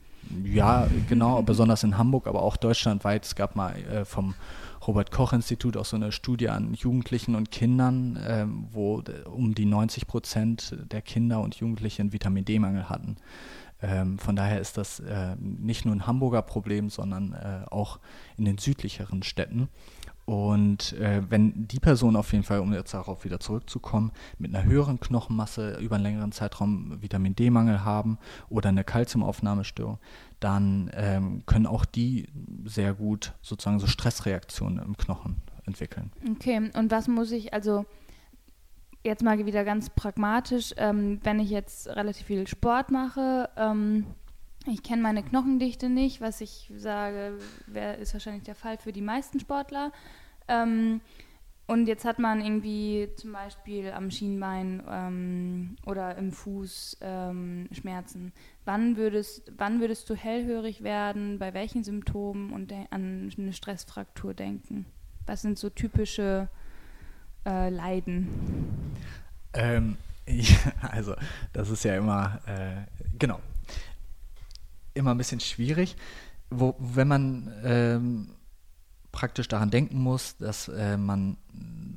Ja, 0.45 0.87
genau, 1.09 1.41
besonders 1.47 1.83
in 1.83 1.97
Hamburg, 1.97 2.27
aber 2.27 2.43
auch 2.43 2.59
deutschlandweit. 2.59 3.25
Es 3.25 3.37
gab 3.37 3.57
mal 3.57 3.75
äh, 3.75 4.05
vom 4.05 4.35
Robert 4.87 5.11
Koch 5.11 5.33
Institut 5.33 5.79
auch 5.79 5.87
so 5.87 5.97
eine 5.97 6.13
Studie 6.13 6.51
an 6.51 6.75
Jugendlichen 6.75 7.37
und 7.37 7.51
Kindern, 7.51 8.17
äh, 8.17 8.45
wo 8.73 9.03
um 9.25 9.55
die 9.55 9.65
90 9.65 10.07
Prozent 10.07 10.77
der 10.93 11.01
Kinder 11.01 11.41
und 11.41 11.57
Jugendlichen 11.57 12.13
Vitamin 12.13 12.45
D-Mangel 12.45 12.91
hatten. 12.91 13.17
Ähm, 13.83 14.19
von 14.19 14.37
daher 14.37 14.61
ist 14.61 14.79
das 14.79 15.01
äh, 15.01 15.37
nicht 15.39 15.85
nur 15.85 15.95
ein 15.95 16.07
Hamburger 16.07 16.43
Problem, 16.43 16.89
sondern 16.91 17.33
äh, 17.33 17.67
auch 17.71 17.99
in 18.37 18.45
den 18.45 18.59
südlicheren 18.59 19.23
Städten. 19.23 19.69
Und 20.27 20.93
äh, 20.95 21.23
wenn 21.29 21.69
die 21.69 21.79
Person 21.79 22.17
auf 22.17 22.33
jeden 22.33 22.43
Fall, 22.43 22.59
um 22.59 22.73
jetzt 22.73 22.93
darauf 22.93 23.25
wieder 23.25 23.39
zurückzukommen, 23.39 24.11
mit 24.39 24.53
einer 24.53 24.65
höheren 24.65 24.99
Knochenmasse 24.99 25.79
über 25.79 25.95
einen 25.95 26.03
längeren 26.03 26.33
Zeitraum 26.33 27.01
Vitamin 27.01 27.37
D-Mangel 27.37 27.85
haben 27.85 28.19
oder 28.49 28.71
eine 28.71 28.83
Kalziumaufnahmestörung, 28.83 29.99
dann 30.41 30.91
ähm, 30.95 31.45
können 31.47 31.67
auch 31.67 31.85
die 31.85 32.29
sehr 32.65 32.93
gut 32.93 33.35
sozusagen 33.41 33.79
so 33.79 33.87
Stressreaktionen 33.87 34.85
im 34.85 34.97
Knochen 34.97 35.37
entwickeln. 35.65 36.11
Okay, 36.29 36.71
und 36.75 36.91
was 36.91 37.07
muss 37.07 37.31
ich, 37.31 37.55
also 37.55 37.87
jetzt 39.07 39.23
mal 39.23 39.45
wieder 39.45 39.65
ganz 39.65 39.89
pragmatisch, 39.91 40.75
ähm, 40.77 41.21
wenn 41.23 41.41
ich 41.41 41.51
jetzt 41.51 41.89
relativ 41.89 42.27
viel 42.27 42.47
Sport 42.47 42.91
mache, 42.91 43.49
ähm, 43.57 44.05
ich 44.67 44.83
kenne 44.83 45.01
meine 45.01 45.23
Knochendichte 45.23 45.89
nicht, 45.89 46.21
was 46.21 46.41
ich 46.41 46.71
sage, 46.77 47.39
wär, 47.67 47.99
ist 47.99 48.13
wahrscheinlich 48.13 48.43
der 48.43 48.57
Fall 48.57 48.79
für 48.79 48.93
die 48.93 49.01
meisten 49.01 49.39
Sportler. 49.39 49.93
Ähm, 50.49 51.01
und 51.69 51.87
jetzt 51.87 52.05
hat 52.05 52.19
man 52.19 52.41
irgendwie 52.41 53.09
zum 53.17 53.33
Beispiel 53.33 53.91
am 53.91 54.11
Schienbein 54.11 54.83
ähm, 54.89 55.77
oder 55.85 56.17
im 56.17 56.33
Fuß 56.33 56.99
ähm, 57.01 57.69
Schmerzen. 57.73 58.33
Wann 58.65 58.97
würdest, 58.97 59.53
wann 59.57 59.81
würdest 59.81 60.09
du 60.11 60.15
hellhörig 60.15 60.83
werden? 60.83 61.39
Bei 61.39 61.55
welchen 61.55 61.83
Symptomen 61.83 62.53
und 62.53 62.73
an 62.91 63.33
eine 63.37 63.53
Stressfraktur 63.53 64.35
denken? 64.35 64.87
Was 65.27 65.43
sind 65.43 65.59
so 65.59 65.71
typische 65.71 66.49
äh, 66.53 66.66
Leiden? 67.71 68.29
Ähm, 69.53 69.97
ja, 70.29 70.57
also, 70.83 71.15
das 71.53 71.71
ist 71.71 71.85
ja 71.85 71.97
immer, 71.97 72.41
äh, 72.47 72.83
genau, 73.19 73.41
immer 74.95 75.13
ein 75.13 75.19
bisschen 75.19 75.41
schwierig, 75.41 75.97
wo, 76.51 76.75
wenn 76.79 77.09
man 77.09 77.53
ähm, 77.65 78.29
praktisch 79.13 79.49
daran 79.49 79.71
denken 79.71 79.99
muss, 79.99 80.37
dass 80.37 80.69
äh, 80.69 80.97
man 80.97 81.39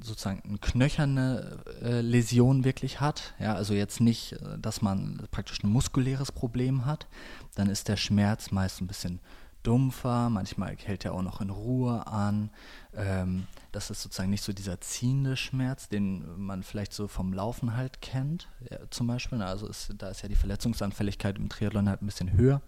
sozusagen 0.01 0.41
eine 0.47 0.57
knöcherne 0.57 1.59
äh, 1.81 2.01
Läsion 2.01 2.63
wirklich 2.63 3.01
hat, 3.01 3.33
ja, 3.39 3.55
also 3.55 3.73
jetzt 3.73 3.99
nicht, 3.99 4.33
äh, 4.33 4.57
dass 4.57 4.81
man 4.81 5.21
praktisch 5.31 5.63
ein 5.63 5.69
muskuläres 5.69 6.31
Problem 6.31 6.85
hat, 6.85 7.07
dann 7.55 7.69
ist 7.69 7.87
der 7.87 7.97
Schmerz 7.97 8.51
meist 8.51 8.81
ein 8.81 8.87
bisschen 8.87 9.19
dumpfer, 9.63 10.29
manchmal 10.29 10.75
hält 10.77 11.05
er 11.05 11.13
auch 11.13 11.21
noch 11.21 11.41
in 11.41 11.49
Ruhe 11.49 12.07
an. 12.07 12.49
Ähm, 12.95 13.47
das 13.71 13.89
ist 13.89 14.01
sozusagen 14.01 14.29
nicht 14.29 14.43
so 14.43 14.53
dieser 14.53 14.81
ziehende 14.81 15.37
Schmerz, 15.37 15.89
den 15.89 16.23
man 16.37 16.63
vielleicht 16.63 16.93
so 16.93 17.07
vom 17.07 17.33
Laufen 17.33 17.75
halt 17.75 18.01
kennt, 18.01 18.47
ja, 18.69 18.77
zum 18.89 19.07
Beispiel. 19.07 19.41
Also 19.41 19.67
ist, 19.67 19.93
da 19.97 20.09
ist 20.09 20.21
ja 20.21 20.29
die 20.29 20.35
Verletzungsanfälligkeit 20.35 21.37
im 21.37 21.49
Triathlon 21.49 21.89
halt 21.89 22.01
ein 22.01 22.05
bisschen 22.05 22.33
höher, 22.33 22.61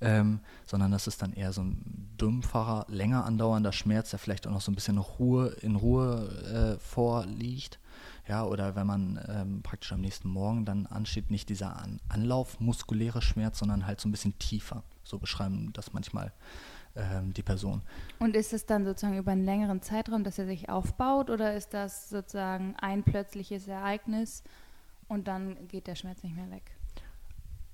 ähm, 0.00 0.40
sondern 0.64 0.90
das 0.90 1.06
ist 1.06 1.22
dann 1.22 1.32
eher 1.32 1.52
so 1.52 1.62
ein 1.62 2.08
dumpferer, 2.16 2.86
länger 2.88 3.24
andauernder 3.24 3.72
Schmerz, 3.72 4.10
der 4.10 4.18
vielleicht 4.18 4.46
auch 4.46 4.52
noch 4.52 4.60
so 4.60 4.70
ein 4.70 4.74
bisschen 4.74 4.98
Ruhe, 4.98 5.48
in 5.60 5.76
Ruhe 5.76 6.76
äh, 6.78 6.80
vorliegt. 6.80 7.78
Ja, 8.28 8.44
oder 8.44 8.76
wenn 8.76 8.86
man 8.86 9.18
ähm, 9.26 9.62
praktisch 9.62 9.92
am 9.92 10.02
nächsten 10.02 10.28
Morgen 10.28 10.66
dann 10.66 10.86
ansteht, 10.86 11.30
nicht 11.30 11.48
dieser 11.48 11.78
An 11.78 11.98
Anlauf 12.08 12.60
muskuläre 12.60 13.22
Schmerz, 13.22 13.58
sondern 13.58 13.86
halt 13.86 14.00
so 14.00 14.08
ein 14.08 14.12
bisschen 14.12 14.38
tiefer. 14.38 14.82
So 15.08 15.18
beschreiben 15.18 15.72
das 15.72 15.92
manchmal 15.92 16.32
ähm, 16.94 17.32
die 17.32 17.42
Person. 17.42 17.82
Und 18.18 18.36
ist 18.36 18.52
es 18.52 18.66
dann 18.66 18.84
sozusagen 18.84 19.18
über 19.18 19.32
einen 19.32 19.44
längeren 19.44 19.82
Zeitraum, 19.82 20.24
dass 20.24 20.38
er 20.38 20.46
sich 20.46 20.68
aufbaut 20.68 21.30
oder 21.30 21.54
ist 21.54 21.74
das 21.74 22.10
sozusagen 22.10 22.74
ein 22.80 23.02
plötzliches 23.02 23.68
Ereignis 23.68 24.42
und 25.08 25.28
dann 25.28 25.68
geht 25.68 25.86
der 25.86 25.94
Schmerz 25.94 26.22
nicht 26.22 26.36
mehr 26.36 26.50
weg? 26.50 26.77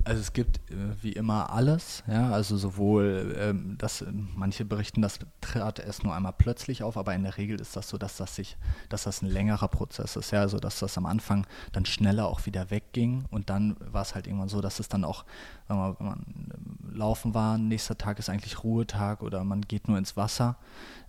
Also 0.07 0.21
es 0.21 0.35
gibt 0.35 0.59
äh, 0.71 0.75
wie 1.01 1.13
immer 1.13 1.51
alles, 1.51 2.05
ja, 2.07 2.31
also 2.31 2.59
sowohl, 2.59 3.35
ähm, 3.39 3.79
dass 3.79 4.05
manche 4.35 4.67
berichten, 4.67 5.01
das 5.01 5.19
trat 5.41 5.79
erst 5.79 6.05
nur 6.05 6.15
einmal 6.15 6.35
plötzlich 6.37 6.83
auf, 6.83 6.99
aber 6.99 7.15
in 7.15 7.23
der 7.23 7.39
Regel 7.39 7.59
ist 7.59 7.75
das 7.75 7.89
so, 7.89 7.97
dass 7.97 8.19
das 8.19 8.37
sich, 8.37 8.59
dass 8.91 9.05
das 9.05 9.23
ein 9.23 9.31
längerer 9.31 9.69
Prozess 9.69 10.17
ist, 10.17 10.31
ja, 10.31 10.41
also 10.41 10.59
dass 10.59 10.79
das 10.79 10.99
am 10.99 11.07
Anfang 11.07 11.47
dann 11.73 11.87
schneller 11.87 12.27
auch 12.27 12.45
wieder 12.45 12.71
wegging 12.71 13.25
und 13.31 13.49
dann 13.49 13.77
war 13.81 14.03
es 14.03 14.15
halt 14.15 14.27
irgendwann 14.27 14.51
so, 14.51 14.61
dass 14.61 14.79
es 14.79 14.91
dann 14.91 15.05
auch, 15.05 15.25
wenn 15.69 15.79
man, 15.79 15.97
wenn 15.99 16.07
man 16.07 16.27
ähm, 16.55 16.95
laufen 16.95 17.33
war, 17.33 17.57
nächster 17.57 17.97
Tag 17.97 18.19
ist 18.19 18.29
eigentlich 18.29 18.63
Ruhetag 18.63 19.23
oder 19.23 19.43
man 19.43 19.63
geht 19.63 19.89
nur 19.89 19.97
ins 19.97 20.19
Wasser, 20.19 20.59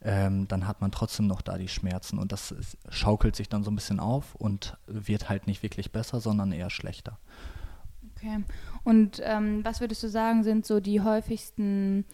ähm, 0.04 0.48
dann 0.48 0.68
hat 0.68 0.80
man 0.80 0.92
trotzdem 0.92 1.28
noch 1.28 1.42
da 1.42 1.58
die 1.58 1.68
Schmerzen 1.68 2.18
und 2.18 2.32
das 2.32 2.56
schaukelt 2.88 3.36
sich 3.36 3.50
dann 3.50 3.64
so 3.66 3.72
ein 3.72 3.76
bisschen 3.76 4.00
auf 4.00 4.36
und 4.36 4.78
wird 4.88 5.28
halt 5.28 5.48
nicht 5.48 5.64
wirklich 5.64 5.92
besser, 5.92 6.22
sondern 6.22 6.54
eher 6.54 6.70
schlechter. 6.70 7.18
Okay. 8.26 8.44
Und 8.84 9.22
ähm, 9.24 9.64
was 9.64 9.82
würdest 9.82 10.04
du 10.04 10.10
sagen, 10.10 10.44
sind 10.44 10.66
so 10.66 10.80
die 10.80 11.02
häufigsten 11.02 12.06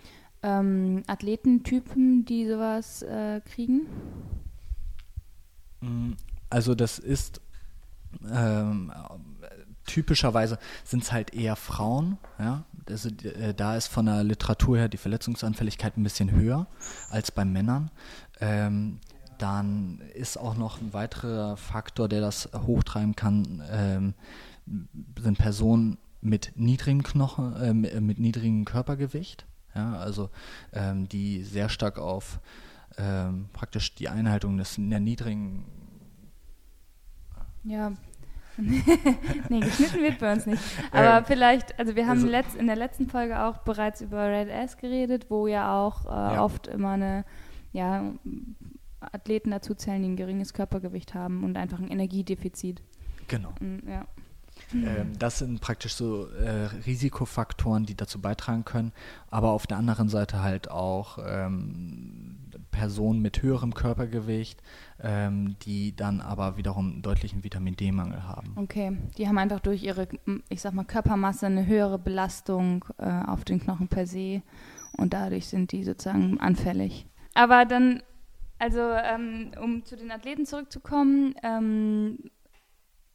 ähm, 0.44 1.04
Athletentypen, 1.08 2.26
die 2.26 2.48
sowas 2.48 3.02
äh, 3.04 3.42
kriegen? 3.42 3.88
Mm, 5.82 6.14
also 6.50 6.76
das 6.76 7.00
ist 7.00 7.42
ähm, 8.30 8.92
typischerweise 9.86 10.60
sind 10.84 11.04
es 11.04 11.12
halt 11.12 11.34
eher 11.34 11.56
Frauen, 11.56 12.18
ja. 12.40 12.64
Also, 12.90 13.10
äh, 13.10 13.54
da 13.54 13.78
ist 13.78 13.88
von 13.88 14.08
der 14.08 14.24
Literatur 14.24 14.78
her 14.78 14.90
die 14.90 14.98
Verletzungsanfälligkeit 14.98 15.98
ein 15.98 16.04
bisschen 16.04 16.32
höher 16.32 16.68
als 17.10 17.32
bei 17.32 17.46
Männern. 17.46 17.90
Ähm, 18.40 19.00
dann 19.38 20.02
ist 20.14 20.38
auch 20.38 20.56
noch 20.56 20.82
ein 20.82 20.94
weiterer 20.94 21.58
Faktor, 21.58 22.10
der 22.10 22.22
das 22.22 22.50
hochtreiben 22.54 23.16
kann, 23.16 23.64
ähm, 23.72 24.14
sind 25.20 25.38
Personen 25.38 25.98
mit 26.22 26.54
niedrigem 26.56 27.04
Knochen, 27.04 27.56
äh, 27.56 27.74
mit 27.74 28.20
niedrigem 28.20 28.66
Körpergewicht, 28.66 29.46
ja, 29.76 29.94
also 29.96 30.30
ähm, 30.74 31.08
die 31.10 31.44
sehr 31.44 31.70
stark 31.70 31.98
auf 31.98 32.40
ähm, 32.98 33.50
praktisch 33.54 33.96
die 33.96 34.10
Einhaltung 34.10 34.58
des 34.58 34.76
der 34.78 35.00
niedrigen 35.00 35.66
ja. 37.64 37.94
nee, 38.58 39.60
geschnitten 39.60 40.02
wird 40.02 40.20
bei 40.20 40.34
uns 40.34 40.46
nicht. 40.46 40.62
Aber 40.92 41.20
ähm, 41.20 41.26
vielleicht, 41.26 41.78
also 41.80 41.96
wir 41.96 42.08
haben 42.08 42.34
also, 42.34 42.60
in 42.60 42.68
der 42.68 42.76
letzten 42.76 43.08
Folge 43.08 43.44
auch 43.44 43.60
bereits 43.60 44.02
über 44.02 44.28
Red 44.30 44.50
Ass 44.52 44.78
geredet, 44.78 45.28
wo 45.30 45.48
ja 45.48 45.80
auch 45.80 46.06
äh, 46.06 46.36
ja. 46.36 46.44
oft 46.44 46.68
immer 46.68 46.92
eine, 46.92 47.26
ja, 47.72 48.14
Athleten 49.00 49.52
dazu 49.52 49.74
zählen, 49.74 50.02
die 50.04 50.10
ein 50.10 50.16
geringes 50.16 50.54
Körpergewicht 50.54 51.16
haben 51.16 51.44
und 51.44 51.58
einfach 51.58 51.80
ein 51.80 51.90
Energiedefizit. 51.90 52.84
Genau. 53.28 53.54
Und, 53.60 53.84
ja. 53.88 54.06
Ähm, 54.74 55.18
das 55.18 55.40
sind 55.40 55.62
praktisch 55.62 55.96
so 55.96 56.28
äh, 56.28 56.68
Risikofaktoren, 56.86 57.86
die 57.86 57.96
dazu 57.96 58.22
beitragen 58.22 58.66
können. 58.66 58.92
Aber 59.30 59.52
auf 59.52 59.68
der 59.68 59.78
anderen 59.78 60.10
Seite 60.10 60.42
halt 60.42 60.70
auch 60.72 61.20
ähm, 61.26 62.38
Personen 62.72 63.22
mit 63.22 63.42
höherem 63.42 63.74
Körpergewicht, 63.74 64.62
ähm, 65.02 65.56
die 65.64 65.96
dann 65.96 66.22
aber 66.22 66.58
wiederum 66.58 66.92
einen 66.92 67.02
deutlichen 67.02 67.44
Vitamin 67.44 67.76
D-Mangel 67.76 68.24
haben. 68.24 68.54
Okay, 68.56 68.98
die 69.18 69.28
haben 69.28 69.38
einfach 69.38 69.60
durch 69.60 69.84
ihre, 69.84 70.08
ich 70.50 70.62
sag 70.62 70.74
mal, 70.74 70.86
Körpermasse 70.86 71.46
eine 71.46 71.66
höhere 71.66 72.00
Belastung 72.00 72.86
äh, 72.98 73.24
auf 73.28 73.44
den 73.44 73.60
Knochen 73.60 73.88
per 73.88 74.08
se 74.08 74.42
und 74.98 75.14
dadurch 75.14 75.48
sind 75.48 75.72
die 75.72 75.84
sozusagen 75.84 76.40
anfällig. 76.40 77.06
Aber 77.34 77.66
dann, 77.66 78.02
also 78.60 78.80
ähm, 78.80 79.52
um 79.62 79.86
zu 79.86 79.96
den 79.96 80.12
Athleten 80.12 80.46
zurückzukommen, 80.46 81.36
ähm, 81.44 82.18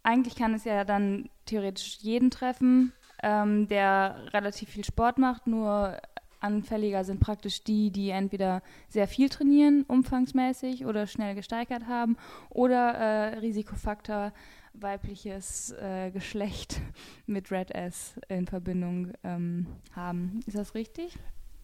eigentlich 0.03 0.37
kann 0.37 0.55
es 0.55 0.65
ja 0.65 0.85
dann 0.85 1.29
theoretisch 1.47 1.99
jeden 2.01 2.31
treffen, 2.31 2.93
ähm, 3.23 3.69
der 3.69 4.17
relativ 4.33 4.71
viel 4.71 4.85
Sport 4.85 5.19
macht, 5.19 5.47
nur 5.47 5.99
anfälliger 6.41 7.05
sind 7.05 7.21
praktisch 7.21 7.65
die, 7.65 7.91
die 7.91 8.11
entweder 8.11 8.63
sehr 8.89 9.09
viel 9.09 9.29
trainieren, 9.29 9.85
umfangsmäßig 9.89 10.85
oder 10.87 11.07
schnell 11.07 11.35
gesteigert 11.35 11.87
haben 11.87 12.17
oder 12.51 12.95
äh, 12.95 13.39
Risikofaktor 13.39 14.33
weibliches 14.75 15.73
äh, 15.73 16.11
Geschlecht 16.11 16.81
mit 17.27 17.51
Red 17.51 17.71
S 17.71 18.15
in 18.29 18.47
Verbindung 18.47 19.13
ähm, 19.25 19.67
haben. 19.95 20.41
Ist 20.47 20.57
das 20.57 20.75
richtig? 20.75 21.19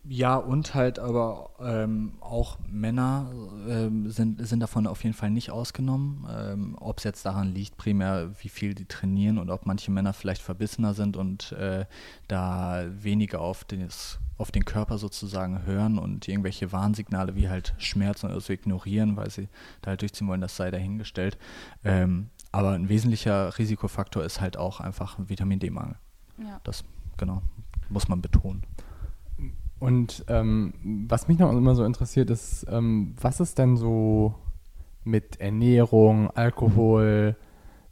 Ja, 0.05 0.35
und 0.37 0.75
halt 0.75 0.99
aber 0.99 1.51
ähm, 1.61 2.15
auch 2.21 2.59
Männer 2.69 3.31
ähm, 3.69 4.11
sind, 4.11 4.45
sind 4.45 4.59
davon 4.59 4.89
auf 4.89 5.05
jeden 5.05 5.15
Fall 5.15 5.31
nicht 5.31 5.53
ausgenommen. 5.53 6.27
Ähm, 6.29 6.77
ob 6.81 6.99
es 6.99 7.05
jetzt 7.05 7.25
daran 7.25 7.55
liegt, 7.55 7.77
primär 7.77 8.31
wie 8.41 8.49
viel 8.49 8.75
die 8.75 8.85
trainieren 8.85 9.39
und 9.39 9.49
ob 9.49 9.65
manche 9.65 9.93
Männer 9.93 10.13
vielleicht 10.13 10.43
verbissener 10.43 10.95
sind 10.95 11.17
und 11.17 11.53
äh, 11.53 11.87
da 12.27 12.85
weniger 12.89 13.41
auf, 13.41 13.63
des, 13.63 14.19
auf 14.39 14.51
den 14.51 14.65
Körper 14.65 14.99
sozusagen 14.99 15.65
hören 15.67 15.99
und 15.99 16.27
irgendwelche 16.27 16.73
Warnsignale 16.73 17.37
wie 17.37 17.49
halt 17.49 17.73
Schmerzen 17.79 18.27
oder 18.27 18.41
so 18.41 18.53
ignorieren, 18.53 19.17
weil 19.17 19.31
sie 19.31 19.49
da 19.83 19.91
halt 19.91 20.03
durchziehen 20.03 20.27
wollen, 20.27 20.41
das 20.41 20.57
sei 20.57 20.73
dahingestellt. 20.73 21.39
Ähm, 21.85 22.31
aber 22.51 22.73
ein 22.73 22.89
wesentlicher 22.89 23.57
Risikofaktor 23.57 24.25
ist 24.25 24.41
halt 24.41 24.57
auch 24.57 24.81
einfach 24.81 25.17
Vitamin 25.19 25.61
D-Mangel. 25.61 25.95
Ja. 26.39 26.61
Das, 26.65 26.83
genau, 27.17 27.41
muss 27.89 28.09
man 28.09 28.21
betonen. 28.21 28.65
Und 29.83 30.25
ähm, 30.29 30.75
was 31.09 31.27
mich 31.27 31.41
noch 31.41 31.51
immer 31.51 31.75
so 31.75 31.85
interessiert, 31.85 32.31
ist, 32.31 32.65
ähm, 32.71 33.17
was 33.21 33.41
ist 33.41 33.59
denn 33.59 33.77
so 33.77 34.33
mit 35.03 35.41
Ernährung, 35.41 36.31
Alkohol? 36.37 37.35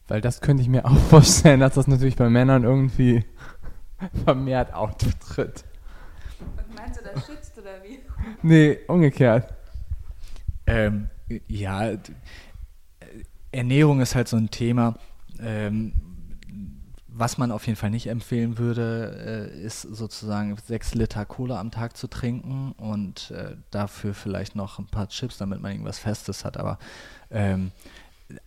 Weil 0.06 0.20
das 0.20 0.40
könnte 0.40 0.62
ich 0.62 0.68
mir 0.68 0.84
auch 0.88 0.96
vorstellen, 0.96 1.58
dass 1.58 1.74
das 1.74 1.88
natürlich 1.88 2.14
bei 2.14 2.30
Männern 2.30 2.62
irgendwie 2.62 3.24
vermehrt 4.24 4.72
auftritt. 4.72 5.64
Und 6.38 6.76
meinst 6.76 7.00
du, 7.00 7.04
das 7.12 7.26
schützt 7.26 7.58
oder 7.58 7.82
wie? 7.82 7.98
Nee, 8.40 8.78
umgekehrt. 8.86 9.52
Ähm, 10.68 11.08
ja, 11.48 11.90
Ernährung 13.50 14.00
ist 14.00 14.14
halt 14.14 14.28
so 14.28 14.36
ein 14.36 14.52
Thema. 14.52 14.94
Ähm, 15.40 15.92
was 17.20 17.36
man 17.38 17.52
auf 17.52 17.66
jeden 17.66 17.76
Fall 17.76 17.90
nicht 17.90 18.06
empfehlen 18.06 18.58
würde, 18.58 19.50
äh, 19.54 19.60
ist 19.62 19.82
sozusagen 19.82 20.56
sechs 20.66 20.94
Liter 20.94 21.26
Cola 21.26 21.60
am 21.60 21.70
Tag 21.70 21.96
zu 21.96 22.08
trinken 22.08 22.72
und 22.72 23.30
äh, 23.30 23.56
dafür 23.70 24.14
vielleicht 24.14 24.56
noch 24.56 24.78
ein 24.78 24.86
paar 24.86 25.08
Chips, 25.08 25.36
damit 25.36 25.60
man 25.60 25.72
irgendwas 25.72 25.98
Festes 25.98 26.44
hat. 26.46 26.56
Aber 26.56 26.78
ähm, 27.30 27.72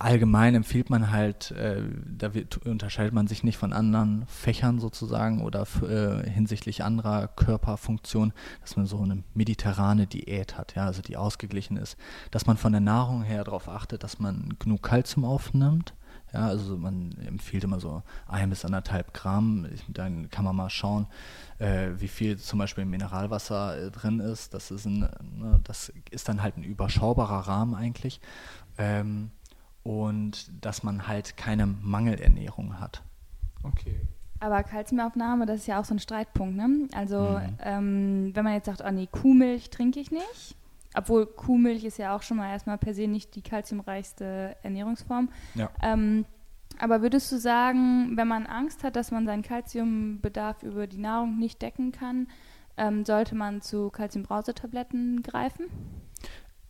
allgemein 0.00 0.56
empfiehlt 0.56 0.90
man 0.90 1.12
halt, 1.12 1.52
äh, 1.52 1.82
da 2.04 2.34
wird, 2.34 2.66
unterscheidet 2.66 3.14
man 3.14 3.28
sich 3.28 3.44
nicht 3.44 3.58
von 3.58 3.72
anderen 3.72 4.26
Fächern 4.26 4.80
sozusagen 4.80 5.42
oder 5.42 5.66
äh, 5.82 6.28
hinsichtlich 6.28 6.82
anderer 6.82 7.28
Körperfunktionen, 7.28 8.32
dass 8.60 8.76
man 8.76 8.86
so 8.86 9.00
eine 9.00 9.22
mediterrane 9.34 10.08
Diät 10.08 10.58
hat, 10.58 10.74
ja, 10.74 10.86
also 10.86 11.00
die 11.00 11.16
ausgeglichen 11.16 11.76
ist, 11.76 11.96
dass 12.32 12.46
man 12.46 12.56
von 12.56 12.72
der 12.72 12.80
Nahrung 12.80 13.22
her 13.22 13.44
darauf 13.44 13.68
achtet, 13.68 14.02
dass 14.02 14.18
man 14.18 14.56
genug 14.58 14.82
Kalzium 14.82 15.24
aufnimmt 15.24 15.94
ja, 16.34 16.48
also 16.48 16.76
man 16.76 17.12
empfiehlt 17.24 17.62
immer 17.62 17.78
so 17.78 18.02
ein 18.26 18.50
bis 18.50 18.64
anderthalb 18.64 19.14
Gramm. 19.14 19.68
Dann 19.86 20.28
kann 20.30 20.44
man 20.44 20.56
mal 20.56 20.68
schauen, 20.68 21.06
äh, 21.58 21.90
wie 21.98 22.08
viel 22.08 22.38
zum 22.38 22.58
Beispiel 22.58 22.84
Mineralwasser 22.84 23.78
äh, 23.78 23.90
drin 23.92 24.18
ist. 24.18 24.52
Das 24.52 24.72
ist, 24.72 24.84
ein, 24.84 24.98
ne, 24.98 25.60
das 25.62 25.92
ist 26.10 26.28
dann 26.28 26.42
halt 26.42 26.56
ein 26.56 26.64
überschaubarer 26.64 27.46
Rahmen 27.46 27.76
eigentlich. 27.76 28.20
Ähm, 28.78 29.30
und 29.84 30.50
dass 30.64 30.82
man 30.82 31.06
halt 31.06 31.36
keine 31.36 31.66
Mangelernährung 31.66 32.80
hat. 32.80 33.02
Okay. 33.62 34.00
Aber 34.40 34.64
Kalziumaufnahme, 34.64 35.46
das 35.46 35.60
ist 35.60 35.66
ja 35.68 35.80
auch 35.80 35.84
so 35.84 35.94
ein 35.94 36.00
Streitpunkt, 36.00 36.56
ne? 36.56 36.88
Also 36.94 37.38
mhm. 37.38 37.58
ähm, 37.60 38.30
wenn 38.34 38.44
man 38.44 38.54
jetzt 38.54 38.66
sagt, 38.66 38.82
oh 38.84 38.90
nee, 38.90 39.06
Kuhmilch 39.06 39.70
trinke 39.70 40.00
ich 40.00 40.10
nicht, 40.10 40.56
obwohl 40.94 41.26
Kuhmilch 41.26 41.84
ist 41.84 41.98
ja 41.98 42.16
auch 42.16 42.22
schon 42.22 42.36
mal 42.36 42.50
erstmal 42.50 42.78
per 42.78 42.94
se 42.94 43.06
nicht 43.06 43.34
die 43.34 43.42
kalziumreichste 43.42 44.56
Ernährungsform. 44.62 45.28
Ja. 45.54 45.70
Ähm, 45.82 46.24
aber 46.78 47.02
würdest 47.02 47.30
du 47.30 47.38
sagen, 47.38 48.16
wenn 48.16 48.28
man 48.28 48.46
Angst 48.46 48.82
hat, 48.82 48.96
dass 48.96 49.10
man 49.10 49.26
seinen 49.26 49.42
Kalziumbedarf 49.42 50.62
über 50.62 50.86
die 50.86 50.98
Nahrung 50.98 51.38
nicht 51.38 51.62
decken 51.62 51.92
kann, 51.92 52.28
ähm, 52.76 53.04
sollte 53.04 53.34
man 53.34 53.60
zu 53.60 53.90
Kalziumbrausetabletten 53.90 55.22
greifen? 55.22 55.66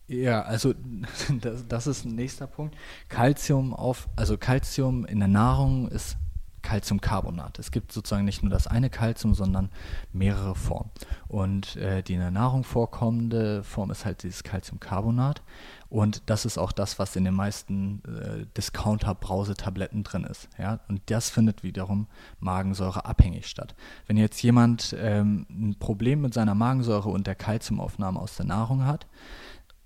Ja, 0.06 0.42
also 0.42 0.74
das, 1.40 1.66
das 1.66 1.86
ist 1.86 2.04
ein 2.04 2.14
nächster 2.14 2.46
Punkt. 2.46 2.76
Kalzium 3.08 3.72
auf, 3.72 4.08
also 4.16 4.36
Kalzium 4.36 5.04
in 5.06 5.18
der 5.18 5.28
Nahrung 5.28 5.88
ist 5.88 6.16
Calciumcarbonat. 6.64 7.60
Es 7.60 7.70
gibt 7.70 7.92
sozusagen 7.92 8.24
nicht 8.24 8.42
nur 8.42 8.50
das 8.50 8.66
eine 8.66 8.90
Calcium, 8.90 9.34
sondern 9.34 9.70
mehrere 10.12 10.56
Formen. 10.56 10.90
Und 11.28 11.76
äh, 11.76 12.02
die 12.02 12.14
in 12.14 12.20
der 12.20 12.32
Nahrung 12.32 12.64
vorkommende 12.64 13.62
Form 13.62 13.92
ist 13.92 14.04
halt 14.04 14.24
dieses 14.24 14.42
Calciumcarbonat. 14.42 15.42
Und 15.88 16.22
das 16.26 16.44
ist 16.44 16.58
auch 16.58 16.72
das, 16.72 16.98
was 16.98 17.14
in 17.14 17.24
den 17.24 17.34
meisten 17.34 18.02
äh, 18.04 18.46
Discounter-Brausetabletten 18.56 20.02
drin 20.02 20.24
ist. 20.24 20.48
Ja? 20.58 20.80
Und 20.88 21.02
das 21.06 21.30
findet 21.30 21.62
wiederum 21.62 22.08
Magensäure 22.40 23.04
abhängig 23.04 23.46
statt. 23.46 23.76
Wenn 24.08 24.16
jetzt 24.16 24.42
jemand 24.42 24.96
ähm, 24.98 25.46
ein 25.48 25.76
Problem 25.78 26.22
mit 26.22 26.34
seiner 26.34 26.56
Magensäure 26.56 27.10
und 27.10 27.28
der 27.28 27.36
Calciumaufnahme 27.36 28.18
aus 28.18 28.36
der 28.36 28.46
Nahrung 28.46 28.84
hat, 28.84 29.06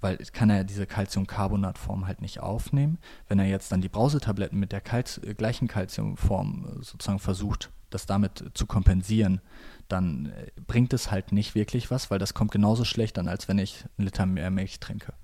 weil 0.01 0.17
kann 0.33 0.51
er 0.51 0.65
diese 0.65 0.87
Calciumcarbonatform 0.87 2.07
halt 2.07 2.21
nicht 2.21 2.41
aufnehmen. 2.41 2.99
Wenn 3.29 3.39
er 3.39 3.47
jetzt 3.47 3.73
dann 3.73 3.81
die 3.81 3.89
Brausetabletten 3.89 4.59
mit 4.59 4.73
der 4.73 4.81
Calci 4.81 5.21
äh, 5.23 5.35
gleichen 5.35 5.69
Calciumform 5.69 6.67
äh, 6.67 6.85
sozusagen 6.85 7.19
versucht, 7.19 7.71
das 7.91 8.07
damit 8.07 8.51
zu 8.55 8.67
kompensieren, 8.67 9.41
dann 9.89 10.27
äh, 10.27 10.51
bringt 10.67 10.93
es 10.93 11.11
halt 11.11 11.33
nicht 11.33 11.55
wirklich 11.55 11.91
was, 11.91 12.11
weil 12.11 12.19
das 12.19 12.35
kommt 12.35 12.53
genauso 12.53 12.85
schlecht 12.85 13.19
an, 13.19 13.29
als 13.29 13.49
wenn 13.49 13.59
ich 13.59 13.85
einen 13.97 14.07
Liter 14.07 14.27
mehr 14.27 14.51
Milch 14.51 14.81
trinke. 14.81 15.15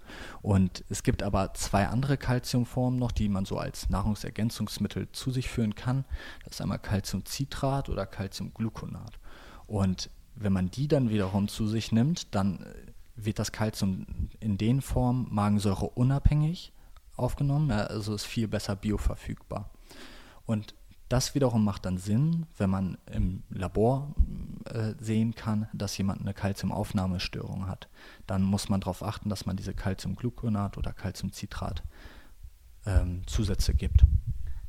Und 0.42 0.84
es 0.88 1.02
gibt 1.02 1.22
aber 1.22 1.54
zwei 1.54 1.86
andere 1.86 2.16
Calciumformen 2.16 2.98
noch, 2.98 3.12
die 3.12 3.28
man 3.28 3.44
so 3.44 3.58
als 3.58 3.90
Nahrungsergänzungsmittel 3.90 5.08
zu 5.12 5.30
sich 5.30 5.48
führen 5.48 5.74
kann. 5.74 6.04
Das 6.44 6.54
ist 6.54 6.60
einmal 6.60 6.78
Calciumcitrat 6.78 7.88
oder 7.88 8.06
Calciumgluconat. 8.06 9.18
Und 9.66 10.10
wenn 10.34 10.52
man 10.52 10.70
die 10.70 10.88
dann 10.88 11.10
wiederum 11.10 11.48
zu 11.48 11.68
sich 11.68 11.92
nimmt, 11.92 12.34
dann 12.34 12.66
wird 13.16 13.38
das 13.38 13.52
Kalzium 13.52 14.06
in 14.40 14.58
den 14.58 14.80
Formen 14.80 15.26
Magensäure 15.30 15.86
unabhängig 15.90 16.72
aufgenommen, 17.16 17.70
also 17.70 18.14
ist 18.14 18.24
viel 18.24 18.48
besser 18.48 18.76
bioverfügbar. 18.76 19.70
Und 20.46 20.74
das 21.08 21.34
wiederum 21.34 21.64
macht 21.64 21.84
dann 21.84 21.98
Sinn, 21.98 22.46
wenn 22.56 22.70
man 22.70 22.98
im 23.12 23.42
Labor 23.50 24.14
äh, 24.64 24.94
sehen 24.98 25.34
kann, 25.34 25.68
dass 25.72 25.96
jemand 25.96 26.22
eine 26.22 26.34
Kalziumaufnahmestörung 26.34 27.68
hat. 27.68 27.88
Dann 28.26 28.42
muss 28.42 28.68
man 28.68 28.80
darauf 28.80 29.02
achten, 29.02 29.28
dass 29.28 29.46
man 29.46 29.56
diese 29.56 29.74
Calciumgluconat 29.74 30.78
oder 30.78 30.92
Calciumcitrat 30.92 31.82
ähm, 32.86 33.22
Zusätze 33.26 33.74
gibt. 33.74 34.04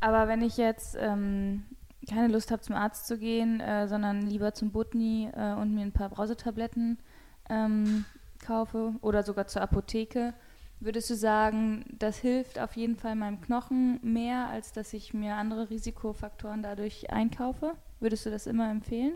Aber 0.01 0.27
wenn 0.27 0.41
ich 0.41 0.57
jetzt 0.57 0.97
ähm, 0.99 1.63
keine 2.07 2.27
Lust 2.27 2.51
habe, 2.51 2.61
zum 2.61 2.75
Arzt 2.75 3.07
zu 3.07 3.17
gehen, 3.17 3.59
äh, 3.61 3.87
sondern 3.87 4.21
lieber 4.21 4.53
zum 4.53 4.71
Butni 4.71 5.31
äh, 5.33 5.53
und 5.53 5.73
mir 5.73 5.81
ein 5.81 5.93
paar 5.93 6.09
Brausetabletten 6.09 6.99
ähm, 7.49 8.05
kaufe 8.45 8.93
oder 9.01 9.23
sogar 9.23 9.47
zur 9.47 9.61
Apotheke, 9.61 10.33
würdest 10.79 11.09
du 11.09 11.15
sagen, 11.15 11.85
das 11.97 12.17
hilft 12.17 12.59
auf 12.59 12.75
jeden 12.75 12.95
Fall 12.95 13.15
meinem 13.15 13.41
Knochen 13.41 13.99
mehr, 14.03 14.49
als 14.49 14.71
dass 14.71 14.93
ich 14.93 15.13
mir 15.13 15.35
andere 15.35 15.69
Risikofaktoren 15.69 16.61
dadurch 16.63 17.11
einkaufe? 17.11 17.73
Würdest 17.99 18.25
du 18.25 18.29
das 18.29 18.47
immer 18.47 18.69
empfehlen? 18.69 19.13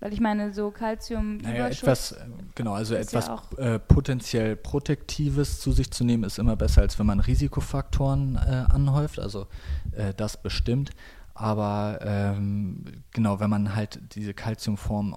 Weil 0.00 0.12
ich 0.12 0.20
meine, 0.20 0.52
so 0.52 0.70
Calcium 0.70 1.38
naja, 1.38 1.68
etwas, 1.68 2.12
äh, 2.12 2.26
genau, 2.54 2.74
also 2.74 2.94
etwas 2.94 3.26
ja 3.26 3.74
äh, 3.74 3.78
potenziell 3.78 4.54
Protektives 4.56 5.60
zu 5.60 5.72
sich 5.72 5.90
zu 5.90 6.04
nehmen, 6.04 6.24
ist 6.24 6.38
immer 6.38 6.56
besser, 6.56 6.82
als 6.82 6.98
wenn 6.98 7.06
man 7.06 7.20
Risikofaktoren 7.20 8.36
äh, 8.36 8.64
anhäuft. 8.70 9.18
Also 9.18 9.46
äh, 9.92 10.12
das 10.12 10.42
bestimmt. 10.42 10.90
Aber 11.32 12.00
ähm, 12.02 12.84
genau, 13.12 13.40
wenn 13.40 13.50
man 13.50 13.74
halt 13.74 14.14
diese 14.14 14.34
Calciumform 14.34 15.16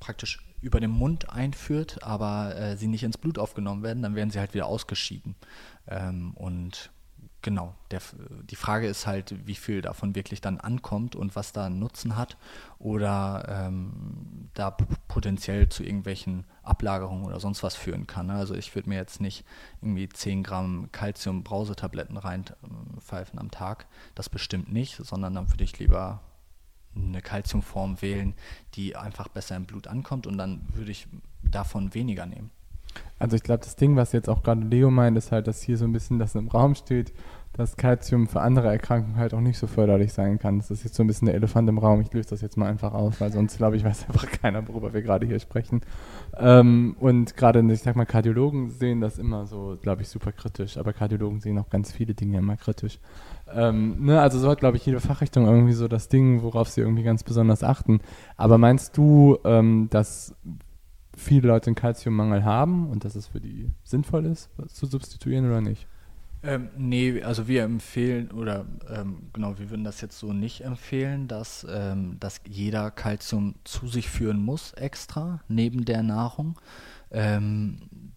praktisch 0.00 0.47
über 0.60 0.80
den 0.80 0.90
Mund 0.90 1.30
einführt, 1.30 2.02
aber 2.02 2.56
äh, 2.56 2.76
sie 2.76 2.88
nicht 2.88 3.04
ins 3.04 3.18
Blut 3.18 3.38
aufgenommen 3.38 3.82
werden, 3.82 4.02
dann 4.02 4.14
werden 4.14 4.30
sie 4.30 4.40
halt 4.40 4.54
wieder 4.54 4.66
ausgeschieden. 4.66 5.34
Ähm, 5.86 6.32
und 6.34 6.90
genau, 7.42 7.74
der, 7.90 8.00
die 8.42 8.56
Frage 8.56 8.88
ist 8.88 9.06
halt, 9.06 9.34
wie 9.46 9.54
viel 9.54 9.80
davon 9.80 10.14
wirklich 10.14 10.40
dann 10.40 10.58
ankommt 10.58 11.14
und 11.14 11.36
was 11.36 11.52
da 11.52 11.66
einen 11.66 11.78
Nutzen 11.78 12.16
hat 12.16 12.36
oder 12.78 13.46
ähm, 13.48 14.50
da 14.54 14.70
potenziell 15.06 15.68
zu 15.68 15.84
irgendwelchen 15.84 16.44
Ablagerungen 16.62 17.24
oder 17.24 17.40
sonst 17.40 17.62
was 17.62 17.76
führen 17.76 18.06
kann. 18.06 18.26
Ne? 18.26 18.34
Also 18.34 18.54
ich 18.54 18.74
würde 18.74 18.88
mir 18.88 18.96
jetzt 18.96 19.20
nicht 19.20 19.44
irgendwie 19.80 20.08
10 20.08 20.42
Gramm 20.42 20.90
Calcium-Brausetabletten 20.92 22.16
reinpfeifen 22.16 23.38
am 23.38 23.50
Tag, 23.50 23.86
das 24.14 24.28
bestimmt 24.28 24.72
nicht, 24.72 24.96
sondern 24.96 25.34
dann 25.34 25.50
würde 25.52 25.64
ich 25.64 25.78
lieber 25.78 26.20
eine 26.96 27.22
Kalziumform 27.22 28.02
wählen, 28.02 28.34
die 28.74 28.96
einfach 28.96 29.28
besser 29.28 29.56
im 29.56 29.66
Blut 29.66 29.86
ankommt 29.86 30.26
und 30.26 30.38
dann 30.38 30.62
würde 30.74 30.90
ich 30.90 31.06
davon 31.42 31.94
weniger 31.94 32.26
nehmen. 32.26 32.50
Also 33.18 33.36
ich 33.36 33.42
glaube, 33.42 33.64
das 33.64 33.76
Ding, 33.76 33.96
was 33.96 34.12
jetzt 34.12 34.28
auch 34.28 34.42
gerade 34.42 34.62
Leo 34.62 34.90
meint, 34.90 35.16
ist 35.16 35.32
halt, 35.32 35.46
dass 35.46 35.62
hier 35.62 35.76
so 35.76 35.84
ein 35.84 35.92
bisschen 35.92 36.18
das 36.18 36.34
im 36.34 36.48
Raum 36.48 36.74
steht, 36.74 37.12
dass 37.52 37.76
Kalzium 37.76 38.28
für 38.28 38.40
andere 38.40 38.68
Erkrankungen 38.68 39.16
halt 39.16 39.34
auch 39.34 39.40
nicht 39.40 39.58
so 39.58 39.66
förderlich 39.66 40.12
sein 40.12 40.38
kann. 40.38 40.58
Das 40.58 40.70
ist 40.70 40.84
jetzt 40.84 40.94
so 40.94 41.02
ein 41.02 41.08
bisschen 41.08 41.26
der 41.26 41.34
Elefant 41.34 41.68
im 41.68 41.78
Raum. 41.78 42.00
Ich 42.00 42.12
löse 42.12 42.30
das 42.30 42.40
jetzt 42.40 42.56
mal 42.56 42.68
einfach 42.68 42.94
auf, 42.94 43.20
weil 43.20 43.32
sonst 43.32 43.56
glaube 43.56 43.76
ich, 43.76 43.82
weiß 43.84 44.06
einfach 44.08 44.30
keiner, 44.30 44.66
worüber 44.68 44.94
wir 44.94 45.02
gerade 45.02 45.26
hier 45.26 45.40
sprechen. 45.40 45.80
Ähm, 46.36 46.94
und 47.00 47.36
gerade, 47.36 47.60
ich 47.72 47.82
sag 47.82 47.96
mal, 47.96 48.06
Kardiologen 48.06 48.70
sehen 48.70 49.00
das 49.00 49.18
immer 49.18 49.46
so, 49.46 49.76
glaube 49.82 50.02
ich, 50.02 50.08
super 50.08 50.30
kritisch. 50.30 50.78
Aber 50.78 50.92
Kardiologen 50.92 51.40
sehen 51.40 51.58
auch 51.58 51.68
ganz 51.68 51.90
viele 51.90 52.14
Dinge 52.14 52.38
immer 52.38 52.56
kritisch. 52.56 53.00
Ähm, 53.54 54.04
ne, 54.04 54.20
also 54.20 54.38
so 54.38 54.50
hat, 54.50 54.60
glaube 54.60 54.76
ich, 54.76 54.86
jede 54.86 55.00
Fachrichtung 55.00 55.46
irgendwie 55.46 55.72
so 55.72 55.88
das 55.88 56.08
Ding, 56.08 56.42
worauf 56.42 56.68
sie 56.68 56.80
irgendwie 56.80 57.02
ganz 57.02 57.22
besonders 57.22 57.62
achten. 57.62 58.00
Aber 58.36 58.58
meinst 58.58 58.96
du, 58.96 59.38
ähm, 59.44 59.88
dass 59.90 60.34
viele 61.16 61.48
Leute 61.48 61.68
einen 61.68 61.74
Kalziummangel 61.74 62.44
haben 62.44 62.88
und 62.88 63.04
dass 63.04 63.14
es 63.14 63.26
für 63.26 63.40
die 63.40 63.70
sinnvoll 63.82 64.26
ist, 64.26 64.50
was 64.56 64.74
zu 64.74 64.86
substituieren 64.86 65.46
oder 65.46 65.60
nicht? 65.60 65.86
Ähm, 66.42 66.68
nee, 66.76 67.20
also 67.22 67.48
wir 67.48 67.64
empfehlen 67.64 68.30
oder 68.30 68.64
ähm, 68.88 69.30
genau, 69.32 69.58
wir 69.58 69.70
würden 69.70 69.82
das 69.82 70.00
jetzt 70.00 70.18
so 70.18 70.32
nicht 70.32 70.60
empfehlen, 70.60 71.26
dass, 71.26 71.66
ähm, 71.68 72.16
dass 72.20 72.40
jeder 72.46 72.92
Kalzium 72.92 73.56
zu 73.64 73.88
sich 73.88 74.08
führen 74.08 74.40
muss 74.40 74.72
extra 74.74 75.40
neben 75.48 75.84
der 75.84 76.04
Nahrung. 76.04 76.60
Ähm, 77.10 78.12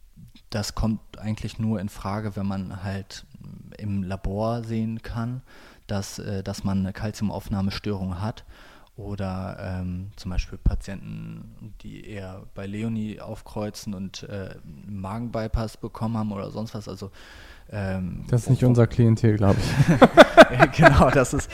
das 0.52 0.76
kommt 0.76 1.18
eigentlich 1.18 1.58
nur 1.58 1.80
in 1.80 1.90
Frage, 1.90 2.36
wenn 2.36 2.46
man 2.46 2.84
halt 2.84 3.26
im 3.78 4.04
Labor 4.04 4.64
sehen 4.64 5.02
kann, 5.02 5.42
dass, 5.88 6.20
äh, 6.20 6.44
dass 6.44 6.64
man 6.64 6.80
eine 6.80 6.94
Kalziumaufnahmestörung 6.94 8.22
hat 8.22 8.46
oder 8.96 9.58
ähm, 9.60 10.12
zum 10.16 10.32
Beispiel 10.32 10.58
Patienten, 10.58 11.74
die 11.82 12.06
eher 12.08 12.44
bei 12.54 12.68
Leonie 12.68 13.20
aufkreuzen 13.20 13.94
und 13.94 14.24
äh, 14.24 14.56
Magenbypass 14.88 15.78
bekommen 15.78 16.18
haben 16.18 16.32
oder 16.32 16.52
sonst 16.52 16.76
was. 16.76 16.88
Also 16.88 17.12
ähm, 17.72 18.26
das 18.30 18.44
ist 18.44 18.50
nicht 18.50 18.66
unser 18.66 18.86
Klientel, 18.86 19.38
glaube 19.38 19.58
ich. 19.60 20.72
genau, 20.78 21.10
das 21.10 21.34
ist. 21.34 21.50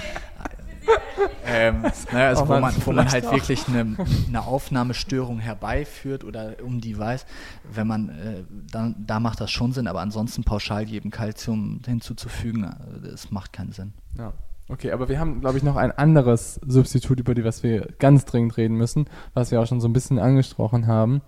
Ähm, 1.46 1.84
naja, 2.12 2.30
also 2.30 2.48
wo, 2.48 2.60
man, 2.60 2.74
wo 2.86 2.92
man 2.92 3.10
halt 3.10 3.26
auch. 3.26 3.34
wirklich 3.34 3.68
eine, 3.68 3.96
eine, 4.28 4.46
Aufnahmestörung 4.46 5.40
herbeiführt 5.40 6.24
oder 6.24 6.56
um 6.64 6.82
die 6.82 6.98
weiß, 6.98 7.26
wenn 7.72 7.88
man, 7.88 8.10
äh, 8.10 8.44
dann, 8.72 8.96
da 9.06 9.20
macht 9.20 9.42
das 9.42 9.52
schon 9.52 9.72
Sinn, 9.72 9.88
aber 9.88 10.02
ansonsten 10.02 10.44
pauschal 10.44 10.84
jedem 10.84 11.12
Kalzium 11.12 11.82
hinzuzufügen, 11.86 12.64
äh, 12.64 13.10
das 13.10 13.32
macht 13.32 13.54
keinen 13.54 13.72
Sinn. 13.72 13.94
Ja. 14.18 14.34
Okay, 14.70 14.92
aber 14.92 15.08
wir 15.08 15.18
haben, 15.18 15.40
glaube 15.40 15.58
ich, 15.58 15.64
noch 15.64 15.78
ein 15.78 15.92
anderes 15.92 16.60
Substitut, 16.66 17.22
über 17.22 17.34
das 17.34 17.64
wir 17.64 17.88
ganz 18.00 18.26
dringend 18.26 18.58
reden 18.58 18.76
müssen, 18.76 19.06
was 19.34 19.52
wir 19.52 19.62
auch 19.62 19.68
schon 19.68 19.80
so 19.80 19.88
ein 19.88 19.94
bisschen 19.94 20.20
angesprochen 20.20 20.88
haben. 20.88 21.22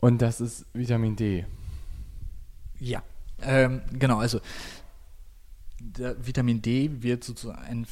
Und 0.00 0.22
das 0.22 0.40
ist 0.40 0.66
Vitamin 0.72 1.16
D. 1.16 1.44
Ja, 2.78 3.02
ähm, 3.42 3.82
genau, 3.92 4.18
also 4.18 4.40
Vitamin 5.80 6.60
D 6.60 7.02
wird 7.02 7.22
sozusagen 7.22 7.86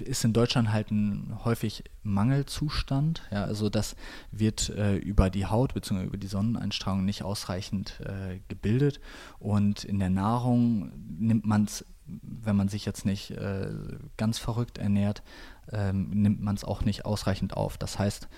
ist 0.00 0.24
in 0.24 0.32
Deutschland 0.32 0.72
halt 0.72 0.90
ein 0.90 1.38
häufig 1.44 1.84
Mangelzustand. 2.02 3.22
Ja, 3.30 3.44
also 3.44 3.68
das 3.68 3.94
wird 4.32 4.70
äh, 4.70 4.96
über 4.96 5.30
die 5.30 5.46
Haut 5.46 5.74
bzw. 5.74 6.04
über 6.04 6.16
die 6.16 6.26
Sonneneinstrahlung 6.26 7.04
nicht 7.04 7.22
ausreichend 7.22 8.00
äh, 8.00 8.40
gebildet 8.48 9.00
und 9.38 9.84
in 9.84 9.98
der 9.98 10.10
Nahrung 10.10 10.90
nimmt 11.18 11.46
man 11.46 11.64
es, 11.64 11.84
wenn 12.06 12.56
man 12.56 12.68
sich 12.68 12.84
jetzt 12.84 13.06
nicht 13.06 13.30
äh, 13.30 13.70
ganz 14.16 14.38
verrückt 14.38 14.78
ernährt, 14.78 15.22
ähm, 15.70 16.10
nimmt 16.10 16.42
man 16.42 16.56
es 16.56 16.64
auch 16.64 16.84
nicht 16.84 17.04
ausreichend 17.04 17.56
auf. 17.56 17.78
Das 17.78 17.98
heißt, 18.00 18.28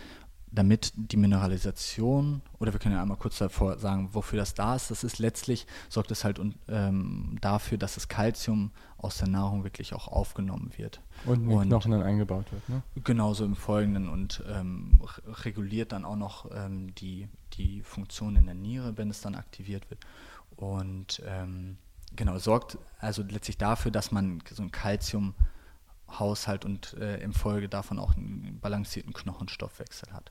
damit 0.54 0.92
die 0.96 1.16
Mineralisation, 1.16 2.40
oder 2.58 2.72
wir 2.72 2.78
können 2.78 2.94
ja 2.94 3.02
einmal 3.02 3.16
kurz 3.16 3.38
davor 3.38 3.78
sagen, 3.78 4.10
wofür 4.12 4.38
das 4.38 4.54
da 4.54 4.76
ist, 4.76 4.90
das 4.90 5.02
ist 5.02 5.18
letztlich, 5.18 5.66
sorgt 5.88 6.10
es 6.10 6.24
halt 6.24 6.40
ähm, 6.68 7.36
dafür, 7.40 7.78
dass 7.78 7.94
das 7.94 8.08
Kalzium 8.08 8.70
aus 8.98 9.18
der 9.18 9.28
Nahrung 9.28 9.64
wirklich 9.64 9.94
auch 9.94 10.08
aufgenommen 10.08 10.72
wird. 10.76 11.00
Und 11.26 11.42
in 11.42 11.48
den 11.48 11.68
Knochen 11.68 11.90
dann 11.90 12.02
eingebaut 12.02 12.46
wird, 12.52 12.68
ne? 12.68 12.82
Genauso 13.02 13.44
im 13.44 13.56
Folgenden 13.56 14.08
und 14.08 14.42
ähm, 14.48 15.00
reguliert 15.44 15.92
dann 15.92 16.04
auch 16.04 16.16
noch 16.16 16.50
ähm, 16.54 16.94
die, 16.94 17.28
die 17.54 17.82
Funktion 17.82 18.36
in 18.36 18.46
der 18.46 18.54
Niere, 18.54 18.96
wenn 18.96 19.10
es 19.10 19.20
dann 19.20 19.34
aktiviert 19.34 19.90
wird. 19.90 20.00
Und 20.56 21.20
ähm, 21.26 21.78
genau, 22.14 22.38
sorgt 22.38 22.78
also 23.00 23.22
letztlich 23.22 23.58
dafür, 23.58 23.90
dass 23.90 24.12
man 24.12 24.40
so 24.50 24.62
ein 24.62 24.70
Kalzium 24.70 25.34
Haushalt 26.18 26.64
und 26.64 26.94
äh, 26.94 27.18
im 27.18 27.32
Folge 27.32 27.68
davon 27.68 27.98
auch 27.98 28.16
einen 28.16 28.58
balancierten 28.60 29.12
Knochenstoffwechsel 29.12 30.12
hat. 30.12 30.30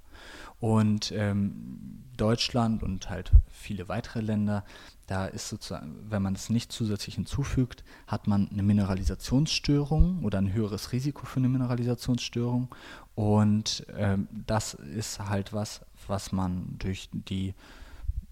Und 0.60 1.12
ähm, 1.12 2.04
Deutschland 2.18 2.84
und 2.84 3.10
halt 3.10 3.32
viele 3.50 3.88
weitere 3.88 4.22
Länder, 4.22 4.64
da 5.08 5.26
ist 5.26 5.50
sozusagen, 5.50 5.96
wenn 6.10 6.22
man 6.22 6.36
es 6.36 6.50
nicht 6.50 6.72
zusätzlich 6.72 7.16
hinzufügt, 7.16 7.84
hat 8.08 8.28
man 8.28 8.50
eine 8.50 8.64
Mineralisationsstörung 8.64 10.24
oder 10.24 10.38
ein 10.38 10.54
höheres 10.54 10.92
Risiko 10.92 11.26
für 11.26 11.38
eine 11.38 11.50
Mineralisationsstörung. 11.50 12.74
Und 13.16 13.86
ähm, 13.96 14.28
das 14.48 14.74
ist 14.74 15.20
halt 15.20 15.54
was, 15.54 15.82
was 16.08 16.32
man 16.32 16.76
durch 16.80 17.10
die 17.12 17.54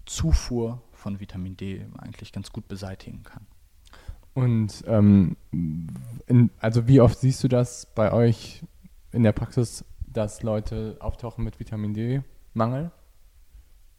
Zufuhr 0.06 0.80
von 0.92 1.20
Vitamin 1.20 1.56
D 1.56 1.84
eigentlich 1.98 2.32
ganz 2.32 2.52
gut 2.52 2.68
beseitigen 2.68 3.22
kann. 3.22 3.46
Und 4.34 4.82
ähm, 4.86 5.36
in, 5.50 6.50
also 6.58 6.88
wie 6.88 7.00
oft 7.00 7.20
siehst 7.20 7.44
du 7.44 7.48
das 7.48 7.86
bei 7.94 8.12
euch 8.12 8.62
in 9.12 9.22
der 9.22 9.32
Praxis, 9.32 9.84
dass 10.12 10.42
Leute 10.42 10.96
auftauchen 11.00 11.44
mit 11.44 11.58
Vitamin 11.60 11.94
D-Mangel? 11.94 12.90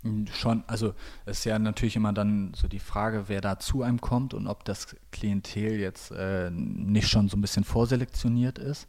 Hm, 0.03 0.27
schon, 0.27 0.63
also 0.67 0.93
es 1.25 1.39
ist 1.39 1.45
ja 1.45 1.57
natürlich 1.59 1.95
immer 1.95 2.13
dann 2.13 2.53
so 2.55 2.67
die 2.67 2.79
Frage, 2.79 3.25
wer 3.27 3.41
da 3.41 3.59
zu 3.59 3.83
einem 3.83 4.01
kommt 4.01 4.33
und 4.33 4.47
ob 4.47 4.65
das 4.65 4.95
Klientel 5.11 5.79
jetzt 5.79 6.11
äh, 6.11 6.49
nicht 6.51 7.09
schon 7.09 7.29
so 7.29 7.37
ein 7.37 7.41
bisschen 7.41 7.63
vorselektioniert 7.63 8.59
ist. 8.59 8.87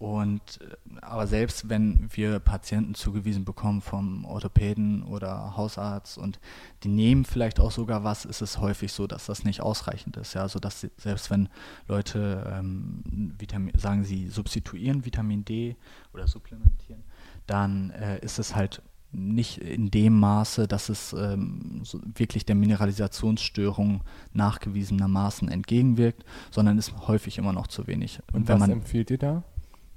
Und 0.00 0.60
äh, 0.62 0.98
aber 1.02 1.26
selbst 1.26 1.68
wenn 1.68 2.08
wir 2.10 2.38
Patienten 2.38 2.94
zugewiesen 2.94 3.44
bekommen 3.44 3.82
vom 3.82 4.24
Orthopäden 4.24 5.02
oder 5.02 5.58
Hausarzt 5.58 6.16
und 6.16 6.40
die 6.82 6.88
nehmen 6.88 7.26
vielleicht 7.26 7.60
auch 7.60 7.70
sogar 7.70 8.02
was, 8.02 8.24
ist 8.24 8.40
es 8.40 8.58
häufig 8.58 8.92
so, 8.92 9.06
dass 9.06 9.26
das 9.26 9.44
nicht 9.44 9.60
ausreichend 9.60 10.16
ist. 10.16 10.32
Ja, 10.32 10.40
also 10.40 10.58
dass 10.58 10.86
selbst 10.96 11.30
wenn 11.30 11.50
Leute 11.86 12.50
ähm, 12.50 13.34
Vitamin, 13.38 13.78
sagen, 13.78 14.02
sie 14.02 14.28
substituieren 14.28 15.04
Vitamin 15.04 15.44
D 15.44 15.76
oder 16.14 16.26
supplementieren, 16.26 17.04
dann 17.46 17.90
äh, 17.90 18.20
ist 18.20 18.38
es 18.38 18.56
halt 18.56 18.80
nicht 19.12 19.58
in 19.58 19.90
dem 19.90 20.18
Maße, 20.18 20.66
dass 20.66 20.88
es 20.88 21.12
ähm, 21.12 21.82
so 21.84 22.00
wirklich 22.14 22.46
der 22.46 22.54
Mineralisationsstörung 22.54 24.02
nachgewiesenermaßen 24.32 25.48
entgegenwirkt, 25.48 26.24
sondern 26.50 26.78
ist 26.78 27.06
häufig 27.06 27.36
immer 27.36 27.52
noch 27.52 27.66
zu 27.66 27.86
wenig. 27.86 28.20
Und, 28.32 28.42
Und 28.42 28.48
was 28.48 28.60
man, 28.60 28.70
empfiehlt 28.70 29.10
ihr 29.10 29.18
da? 29.18 29.44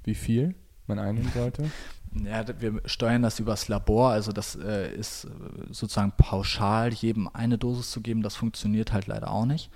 Wie 0.04 0.14
viel 0.14 0.54
man 0.86 0.98
einnehmen 0.98 1.30
sollte? 1.32 1.70
Ja, 2.22 2.44
wir 2.60 2.80
steuern 2.84 3.22
das 3.22 3.40
übers 3.40 3.66
Labor, 3.66 4.10
also 4.10 4.30
das 4.30 4.54
äh, 4.54 4.94
ist 4.94 5.24
äh, 5.24 5.28
sozusagen 5.70 6.12
pauschal 6.16 6.92
jedem 6.92 7.28
eine 7.32 7.58
Dosis 7.58 7.90
zu 7.90 8.02
geben, 8.02 8.22
das 8.22 8.36
funktioniert 8.36 8.92
halt 8.92 9.08
leider 9.08 9.32
auch 9.32 9.46
nicht, 9.46 9.68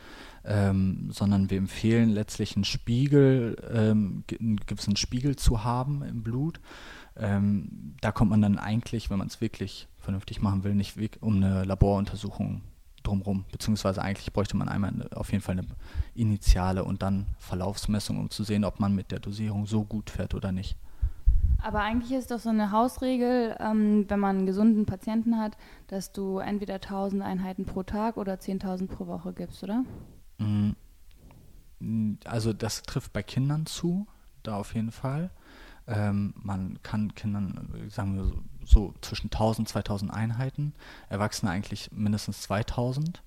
ähm, 0.44 1.08
sondern 1.10 1.50
wir 1.50 1.58
empfehlen 1.58 2.10
letztlich 2.10 2.54
einen 2.54 2.62
Spiegel, 2.62 3.56
ähm, 3.72 4.22
einen 4.38 4.60
gewissen 4.66 4.94
Spiegel 4.94 5.34
zu 5.34 5.64
haben 5.64 6.04
im 6.04 6.22
Blut. 6.22 6.60
Ähm, 7.16 7.96
da 8.00 8.12
kommt 8.12 8.30
man 8.30 8.40
dann 8.40 8.56
eigentlich, 8.56 9.10
wenn 9.10 9.18
man 9.18 9.26
es 9.26 9.40
wirklich 9.40 9.88
vernünftig 9.98 10.40
machen 10.40 10.62
will, 10.62 10.76
nicht 10.76 10.96
um 11.20 11.42
eine 11.42 11.64
Laboruntersuchung 11.64 12.62
drumherum, 13.02 13.44
beziehungsweise 13.52 14.02
eigentlich 14.02 14.32
bräuchte 14.32 14.56
man 14.56 14.68
einmal 14.68 15.08
auf 15.14 15.32
jeden 15.32 15.42
Fall 15.42 15.58
eine 15.58 15.66
initiale 16.14 16.84
und 16.84 17.02
dann 17.02 17.26
Verlaufsmessung, 17.38 18.18
um 18.18 18.30
zu 18.30 18.44
sehen, 18.44 18.64
ob 18.64 18.80
man 18.80 18.94
mit 18.94 19.10
der 19.10 19.20
Dosierung 19.20 19.66
so 19.66 19.84
gut 19.84 20.10
fährt 20.10 20.34
oder 20.34 20.52
nicht. 20.52 20.76
Aber 21.60 21.80
eigentlich 21.80 22.12
ist 22.12 22.30
doch 22.30 22.38
so 22.38 22.50
eine 22.50 22.70
Hausregel, 22.70 23.56
ähm, 23.58 24.04
wenn 24.08 24.20
man 24.20 24.38
einen 24.38 24.46
gesunden 24.46 24.86
Patienten 24.86 25.38
hat, 25.38 25.56
dass 25.88 26.12
du 26.12 26.38
entweder 26.38 26.74
1000 26.74 27.22
Einheiten 27.22 27.64
pro 27.64 27.82
Tag 27.82 28.16
oder 28.16 28.34
10.000 28.34 28.86
pro 28.86 29.06
Woche 29.08 29.32
gibst, 29.32 29.64
oder? 29.64 29.84
Mm, 30.38 30.70
also 32.24 32.52
das 32.52 32.82
trifft 32.82 33.12
bei 33.12 33.22
Kindern 33.22 33.66
zu, 33.66 34.06
da 34.44 34.56
auf 34.56 34.74
jeden 34.74 34.92
Fall. 34.92 35.30
Ähm, 35.88 36.34
man 36.36 36.78
kann 36.82 37.14
Kindern, 37.14 37.88
sagen 37.88 38.16
wir 38.16 38.24
so, 38.24 38.42
so 38.68 38.94
zwischen 39.00 39.26
1000, 39.26 39.68
2000 39.68 40.12
Einheiten, 40.12 40.74
Erwachsene 41.08 41.50
eigentlich 41.50 41.90
mindestens 41.92 42.42
2000. 42.42 43.22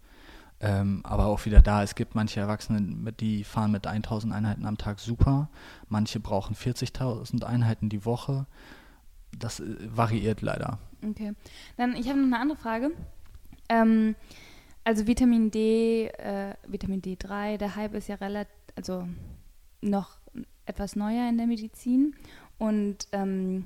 Ähm, 0.64 1.02
aber 1.04 1.26
auch 1.26 1.46
wieder 1.46 1.60
da, 1.60 1.82
es 1.82 1.96
gibt 1.96 2.14
manche 2.14 2.40
Erwachsene, 2.40 3.12
die 3.14 3.44
fahren 3.44 3.72
mit 3.72 3.88
1000 3.88 4.32
Einheiten 4.32 4.66
am 4.66 4.78
Tag 4.78 5.00
super, 5.00 5.50
manche 5.90 6.20
brauchen 6.20 6.56
40.000 6.56 7.44
Einheiten 7.44 7.90
die 7.90 8.06
Woche. 8.06 8.46
Das 9.38 9.60
äh, 9.60 9.76
variiert 9.90 10.42
leider. 10.42 10.78
Okay. 11.04 11.34
Dann, 11.78 11.96
ich 11.96 12.08
habe 12.10 12.20
noch 12.20 12.28
eine 12.28 12.40
andere 12.40 12.60
Frage. 12.60 12.92
Ähm, 13.70 14.16
also 14.84 15.08
Vitamin 15.08 15.50
D, 15.50 16.08
äh, 16.08 16.54
Vitamin 16.68 17.02
D3, 17.02 17.58
der 17.58 17.76
Hype 17.76 17.96
ist 17.96 18.08
ja 18.08 18.16
relativ, 18.16 18.54
also 18.76 19.08
noch 19.82 20.20
etwas 20.66 20.96
neuer 20.96 21.28
in 21.28 21.38
der 21.38 21.48
Medizin. 21.48 22.16
Und 22.60 23.08
ähm, 23.12 23.66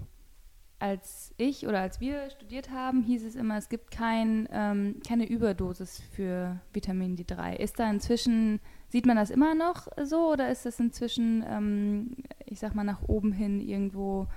als 0.85 1.33
ich 1.37 1.65
oder 1.65 1.79
als 1.79 1.99
wir 1.99 2.29
studiert 2.29 2.69
haben, 2.69 3.01
hieß 3.01 3.25
es 3.25 3.35
immer, 3.35 3.57
es 3.57 3.69
gibt 3.69 3.89
kein, 3.89 4.47
ähm, 4.51 5.01
keine 5.05 5.27
Überdosis 5.27 5.99
für 6.15 6.59
Vitamin 6.73 7.17
D3. 7.17 7.55
Ist 7.55 7.79
da 7.79 7.89
inzwischen, 7.89 8.59
sieht 8.89 9.07
man 9.07 9.17
das 9.17 9.31
immer 9.31 9.55
noch 9.55 9.87
so 10.03 10.31
oder 10.31 10.51
ist 10.51 10.65
das 10.65 10.79
inzwischen, 10.79 11.43
ähm, 11.47 12.17
ich 12.45 12.59
sag 12.59 12.75
mal, 12.75 12.83
nach 12.83 13.01
oben 13.07 13.31
hin 13.31 13.59
irgendwo 13.61 14.27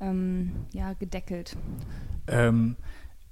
ähm, 0.00 0.50
ja, 0.72 0.94
gedeckelt? 0.94 1.56
Ähm, 2.26 2.76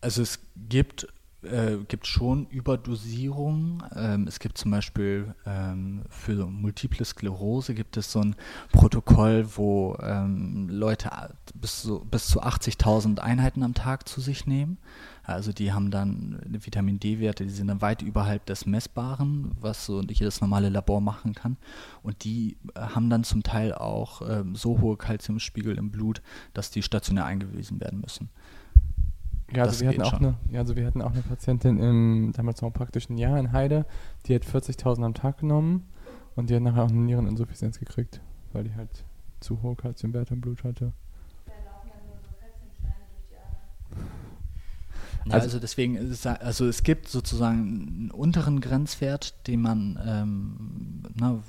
also 0.00 0.22
es 0.22 0.38
gibt 0.68 1.08
äh, 1.42 1.76
gibt 1.88 2.06
schon 2.06 2.46
Überdosierungen. 2.46 3.82
Ähm, 3.94 4.26
es 4.26 4.38
gibt 4.38 4.58
zum 4.58 4.70
Beispiel 4.70 5.34
ähm, 5.46 6.02
für 6.08 6.46
Multiple 6.46 7.04
Sklerose 7.04 7.74
gibt 7.74 7.96
es 7.96 8.12
so 8.12 8.20
ein 8.20 8.36
Protokoll, 8.72 9.46
wo 9.56 9.96
ähm, 10.02 10.68
Leute 10.68 11.10
bis, 11.54 11.82
so, 11.82 12.00
bis 12.00 12.26
zu 12.26 12.42
80.000 12.42 13.18
Einheiten 13.18 13.62
am 13.62 13.74
Tag 13.74 14.08
zu 14.08 14.20
sich 14.20 14.46
nehmen. 14.46 14.78
Also 15.22 15.52
die 15.52 15.72
haben 15.72 15.90
dann 15.90 16.40
Vitamin 16.46 16.98
D-Werte, 16.98 17.44
die 17.44 17.50
sind 17.50 17.68
dann 17.68 17.80
weit 17.80 18.02
überhalb 18.02 18.46
des 18.46 18.66
Messbaren, 18.66 19.52
was 19.60 19.86
so 19.86 20.02
jedes 20.02 20.40
normale 20.40 20.68
Labor 20.68 21.00
machen 21.00 21.34
kann. 21.34 21.56
Und 22.02 22.24
die 22.24 22.56
äh, 22.74 22.80
haben 22.80 23.10
dann 23.10 23.24
zum 23.24 23.42
Teil 23.42 23.72
auch 23.72 24.22
ähm, 24.28 24.54
so 24.56 24.80
hohe 24.80 24.96
Kalziumspiegel 24.96 25.78
im 25.78 25.90
Blut, 25.90 26.22
dass 26.52 26.70
die 26.70 26.82
stationär 26.82 27.24
eingewiesen 27.26 27.80
werden 27.80 28.00
müssen. 28.00 28.28
Ja, 29.52 29.64
also 29.64 29.80
wir 29.80 29.88
hatten 29.88 30.02
auch 30.02 30.12
eine, 30.14 30.34
ja, 30.50 30.60
also 30.60 30.76
wir 30.76 30.86
hatten 30.86 31.02
auch 31.02 31.12
eine 31.12 31.22
Patientin 31.22 31.78
im 31.78 32.32
damals 32.36 32.62
noch 32.62 32.70
praktischen 32.70 33.18
Jahr 33.18 33.38
in 33.38 33.52
Heide, 33.52 33.84
die 34.26 34.34
hat 34.34 34.44
40.000 34.44 35.04
am 35.04 35.14
Tag 35.14 35.38
genommen 35.38 35.88
und 36.36 36.50
die 36.50 36.54
hat 36.54 36.62
nachher 36.62 36.84
auch 36.84 36.90
eine 36.90 37.00
Niereninsuffizienz 37.00 37.78
gekriegt, 37.78 38.20
weil 38.52 38.64
die 38.64 38.74
halt 38.74 39.04
zu 39.40 39.62
hohe 39.62 39.74
Kalziumwerte 39.74 40.34
im 40.34 40.40
Blut 40.40 40.62
hatte. 40.62 40.92
Ja, 45.26 45.34
also, 45.34 45.46
also, 45.46 45.58
deswegen 45.58 45.96
ist 45.96 46.10
es, 46.10 46.26
also 46.26 46.66
es 46.66 46.82
gibt 46.82 47.08
sozusagen 47.08 47.58
einen 47.58 48.10
unteren 48.10 48.60
Grenzwert, 48.60 49.46
den 49.46 49.60
man 49.60 49.98
ähm, 50.04 51.02
na, 51.14 51.42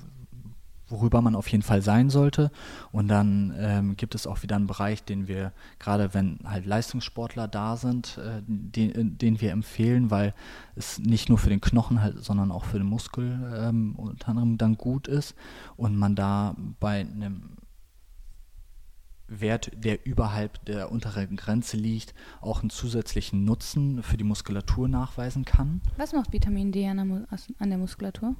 worüber 0.91 1.21
man 1.21 1.35
auf 1.35 1.47
jeden 1.47 1.63
Fall 1.63 1.81
sein 1.81 2.09
sollte. 2.09 2.51
Und 2.91 3.07
dann 3.07 3.53
ähm, 3.57 3.97
gibt 3.97 4.15
es 4.15 4.27
auch 4.27 4.43
wieder 4.43 4.55
einen 4.55 4.67
Bereich, 4.67 5.03
den 5.03 5.27
wir, 5.27 5.53
gerade 5.79 6.13
wenn 6.13 6.39
halt 6.43 6.65
Leistungssportler 6.65 7.47
da 7.47 7.77
sind, 7.77 8.17
äh, 8.17 8.41
den, 8.45 8.91
äh, 8.91 9.05
den, 9.05 9.41
wir 9.41 9.51
empfehlen, 9.51 10.11
weil 10.11 10.33
es 10.75 10.99
nicht 10.99 11.29
nur 11.29 11.37
für 11.37 11.49
den 11.49 11.61
Knochen 11.61 12.01
halt, 12.01 12.23
sondern 12.23 12.51
auch 12.51 12.65
für 12.65 12.77
den 12.77 12.87
Muskel 12.87 13.39
ähm, 13.57 13.95
unter 13.95 14.29
anderem 14.29 14.57
dann 14.57 14.77
gut 14.77 15.07
ist 15.07 15.35
und 15.77 15.97
man 15.97 16.15
da 16.15 16.55
bei 16.79 16.99
einem 17.01 17.57
Wert, 19.31 19.71
der 19.73 20.05
überhalb 20.05 20.63
der 20.65 20.91
unteren 20.91 21.37
Grenze 21.37 21.77
liegt, 21.77 22.13
auch 22.41 22.61
einen 22.61 22.69
zusätzlichen 22.69 23.45
Nutzen 23.45 24.03
für 24.03 24.17
die 24.17 24.23
Muskulatur 24.23 24.87
nachweisen 24.87 25.45
kann. 25.45 25.81
Was 25.97 26.13
macht 26.13 26.33
Vitamin 26.33 26.71
D 26.71 26.87
an 26.87 26.97
der, 26.97 27.39
an 27.59 27.69
der 27.69 27.77
Muskulatur? 27.77 28.35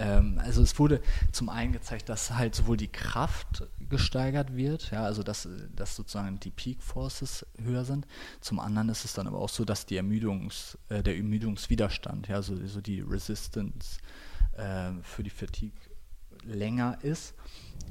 Ähm, 0.00 0.40
also 0.42 0.62
es 0.62 0.78
wurde 0.78 1.00
zum 1.32 1.48
einen 1.48 1.72
gezeigt, 1.72 2.08
dass 2.08 2.32
halt 2.32 2.54
sowohl 2.54 2.76
die 2.76 2.88
Kraft 2.88 3.64
gesteigert 3.88 4.56
wird, 4.56 4.90
ja, 4.90 5.04
also 5.04 5.22
dass, 5.22 5.48
dass 5.76 5.96
sozusagen 5.96 6.40
die 6.40 6.50
Peak 6.50 6.82
Forces 6.82 7.46
höher 7.62 7.84
sind. 7.84 8.06
Zum 8.40 8.60
anderen 8.60 8.88
ist 8.88 9.04
es 9.04 9.12
dann 9.12 9.26
aber 9.26 9.38
auch 9.38 9.48
so, 9.48 9.64
dass 9.64 9.86
die 9.86 9.96
Ermüdungs, 9.96 10.78
äh, 10.88 11.02
der 11.02 11.16
Ermüdungswiderstand, 11.16 12.28
ja, 12.28 12.40
so, 12.40 12.54
so 12.66 12.80
die 12.80 13.00
Resistance 13.00 13.98
äh, 14.56 14.92
für 15.02 15.22
die 15.22 15.30
Fatigue 15.30 15.78
länger 16.44 16.98
ist. 17.02 17.34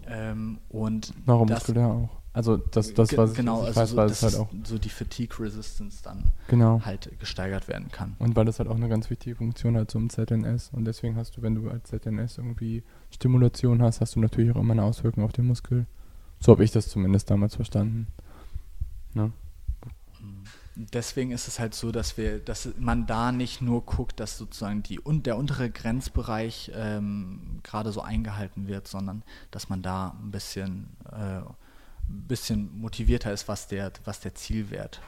Ähm, 0.07 0.59
und 0.69 1.13
Neuromuskulär 1.27 1.87
auch. 1.87 2.18
Also 2.31 2.57
das, 2.57 2.93
das 2.93 3.17
was 3.17 3.33
genau, 3.33 3.63
ich, 3.63 3.71
ich 3.71 3.77
also 3.77 3.79
weiß, 3.79 3.89
so, 3.89 3.97
weil 3.97 4.09
es 4.09 4.23
halt 4.23 4.35
auch 4.35 4.49
so 4.63 4.77
die 4.77 4.89
Fatigue 4.89 5.39
Resistance 5.39 6.03
dann 6.03 6.25
genau. 6.47 6.81
halt 6.85 7.09
gesteigert 7.19 7.67
werden 7.67 7.89
kann. 7.91 8.15
Und 8.19 8.35
weil 8.35 8.45
das 8.45 8.59
halt 8.59 8.69
auch 8.69 8.75
eine 8.75 8.87
ganz 8.87 9.09
wichtige 9.09 9.35
Funktion 9.35 9.75
hat 9.75 9.89
zum 9.89 10.09
ZNS 10.09 10.69
und 10.73 10.85
deswegen 10.85 11.15
hast 11.15 11.37
du, 11.37 11.41
wenn 11.41 11.55
du 11.55 11.69
als 11.69 11.89
ZNS 11.89 12.37
irgendwie 12.37 12.83
Stimulation 13.11 13.81
hast, 13.81 13.99
hast 13.99 14.15
du 14.15 14.19
natürlich 14.19 14.51
auch 14.51 14.59
immer 14.59 14.73
eine 14.73 14.83
Auswirkung 14.83 15.23
auf 15.23 15.33
den 15.33 15.47
Muskel. 15.47 15.87
So 16.39 16.51
habe 16.51 16.63
ich 16.63 16.71
das 16.71 16.87
zumindest 16.87 17.29
damals 17.31 17.55
verstanden. 17.55 18.07
Ne? 19.13 19.31
deswegen 20.79 21.31
ist 21.31 21.47
es 21.47 21.59
halt 21.59 21.75
so, 21.75 21.91
dass 21.91 22.17
wir, 22.17 22.39
dass 22.39 22.69
man 22.77 23.05
da 23.05 23.31
nicht 23.31 23.61
nur 23.61 23.85
guckt, 23.85 24.19
dass 24.19 24.37
sozusagen 24.37 24.81
die 24.81 24.99
und 24.99 25.25
der 25.25 25.37
untere 25.37 25.69
Grenzbereich 25.69 26.71
ähm, 26.73 27.59
gerade 27.63 27.91
so 27.91 28.01
eingehalten 28.01 28.67
wird, 28.67 28.87
sondern 28.87 29.23
dass 29.51 29.69
man 29.69 29.81
da 29.81 30.15
ein 30.21 30.31
bisschen, 30.31 30.87
äh, 31.11 31.41
bisschen 32.09 32.79
motivierter 32.79 33.31
ist, 33.31 33.47
was 33.47 33.67
der, 33.67 33.91
was 34.05 34.19
der 34.19 34.35
Zielwert 34.35 35.01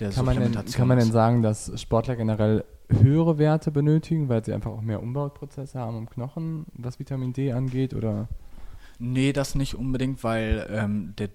der 0.00 0.10
kann 0.10 0.24
man, 0.24 0.38
denn, 0.38 0.52
kann 0.52 0.88
man 0.88 0.98
denn 0.98 1.12
sagen, 1.12 1.42
dass 1.42 1.80
Sportler 1.80 2.16
generell 2.16 2.64
höhere 2.88 3.38
Werte 3.38 3.70
benötigen, 3.70 4.28
weil 4.28 4.44
sie 4.44 4.52
einfach 4.52 4.70
auch 4.70 4.82
mehr 4.82 5.02
Umbauprozesse 5.02 5.78
haben 5.78 5.96
im 5.96 6.10
Knochen, 6.10 6.66
was 6.74 6.98
Vitamin 6.98 7.32
D 7.32 7.52
angeht, 7.52 7.94
oder? 7.94 8.28
Nee, 8.98 9.32
das 9.32 9.54
nicht 9.54 9.74
unbedingt, 9.74 10.22
weil 10.22 10.68
ähm, 10.70 11.14
der, 11.16 11.30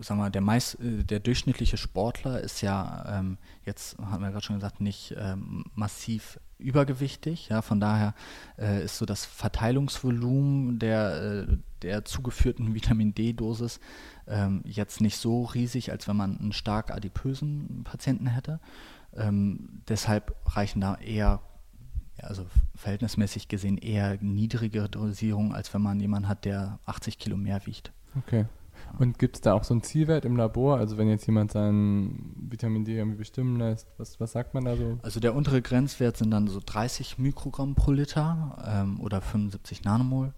sag 0.00 0.16
mal, 0.16 0.30
der, 0.30 0.40
meist, 0.40 0.80
äh, 0.80 1.04
der 1.04 1.20
durchschnittliche 1.20 1.76
Sportler 1.76 2.40
ist 2.40 2.62
ja 2.62 3.18
ähm, 3.18 3.36
jetzt, 3.64 3.98
haben 3.98 4.22
wir 4.22 4.30
gerade 4.30 4.44
schon 4.44 4.56
gesagt, 4.56 4.80
nicht 4.80 5.14
ähm, 5.18 5.64
massiv 5.74 6.40
übergewichtig. 6.58 7.48
Ja, 7.48 7.60
von 7.60 7.80
daher 7.80 8.14
äh, 8.58 8.84
ist 8.84 8.96
so 8.96 9.04
das 9.04 9.26
Verteilungsvolumen 9.26 10.78
der, 10.78 11.46
äh, 11.50 11.56
der 11.82 12.04
zugeführten 12.04 12.74
Vitamin 12.74 13.14
D-Dosis 13.14 13.80
ähm, 14.26 14.62
jetzt 14.64 15.00
nicht 15.00 15.16
so 15.16 15.44
riesig, 15.44 15.90
als 15.90 16.08
wenn 16.08 16.16
man 16.16 16.38
einen 16.38 16.52
stark 16.52 16.90
adipösen 16.90 17.82
Patienten 17.84 18.26
hätte. 18.26 18.60
Ähm, 19.14 19.82
deshalb 19.88 20.36
reichen 20.46 20.80
da 20.80 20.94
eher 20.96 21.40
also 22.22 22.44
verhältnismäßig 22.74 23.48
gesehen 23.48 23.78
eher 23.78 24.18
niedrigere 24.20 24.88
Dosierung, 24.88 25.54
als 25.54 25.72
wenn 25.74 25.82
man 25.82 26.00
jemanden 26.00 26.28
hat, 26.28 26.44
der 26.44 26.78
80 26.86 27.18
Kilo 27.18 27.36
mehr 27.36 27.64
wiegt. 27.66 27.92
Okay. 28.18 28.46
Und 28.98 29.18
gibt 29.18 29.36
es 29.36 29.42
da 29.42 29.52
auch 29.52 29.62
so 29.62 29.74
einen 29.74 29.82
Zielwert 29.82 30.24
im 30.24 30.36
Labor? 30.36 30.78
Also 30.78 30.98
wenn 30.98 31.08
jetzt 31.08 31.26
jemand 31.26 31.52
sein 31.52 32.34
Vitamin 32.36 32.84
D 32.84 32.96
irgendwie 32.96 33.18
bestimmen 33.18 33.58
lässt, 33.58 33.86
was, 33.98 34.18
was 34.20 34.32
sagt 34.32 34.54
man 34.54 34.64
da 34.64 34.76
so? 34.76 34.98
Also 35.02 35.20
der 35.20 35.34
untere 35.34 35.62
Grenzwert 35.62 36.16
sind 36.16 36.30
dann 36.30 36.48
so 36.48 36.60
30 36.64 37.18
Mikrogramm 37.18 37.74
pro 37.74 37.92
Liter 37.92 38.56
ähm, 38.66 39.00
oder 39.00 39.20
75 39.20 39.84
Nanomol. 39.84 40.32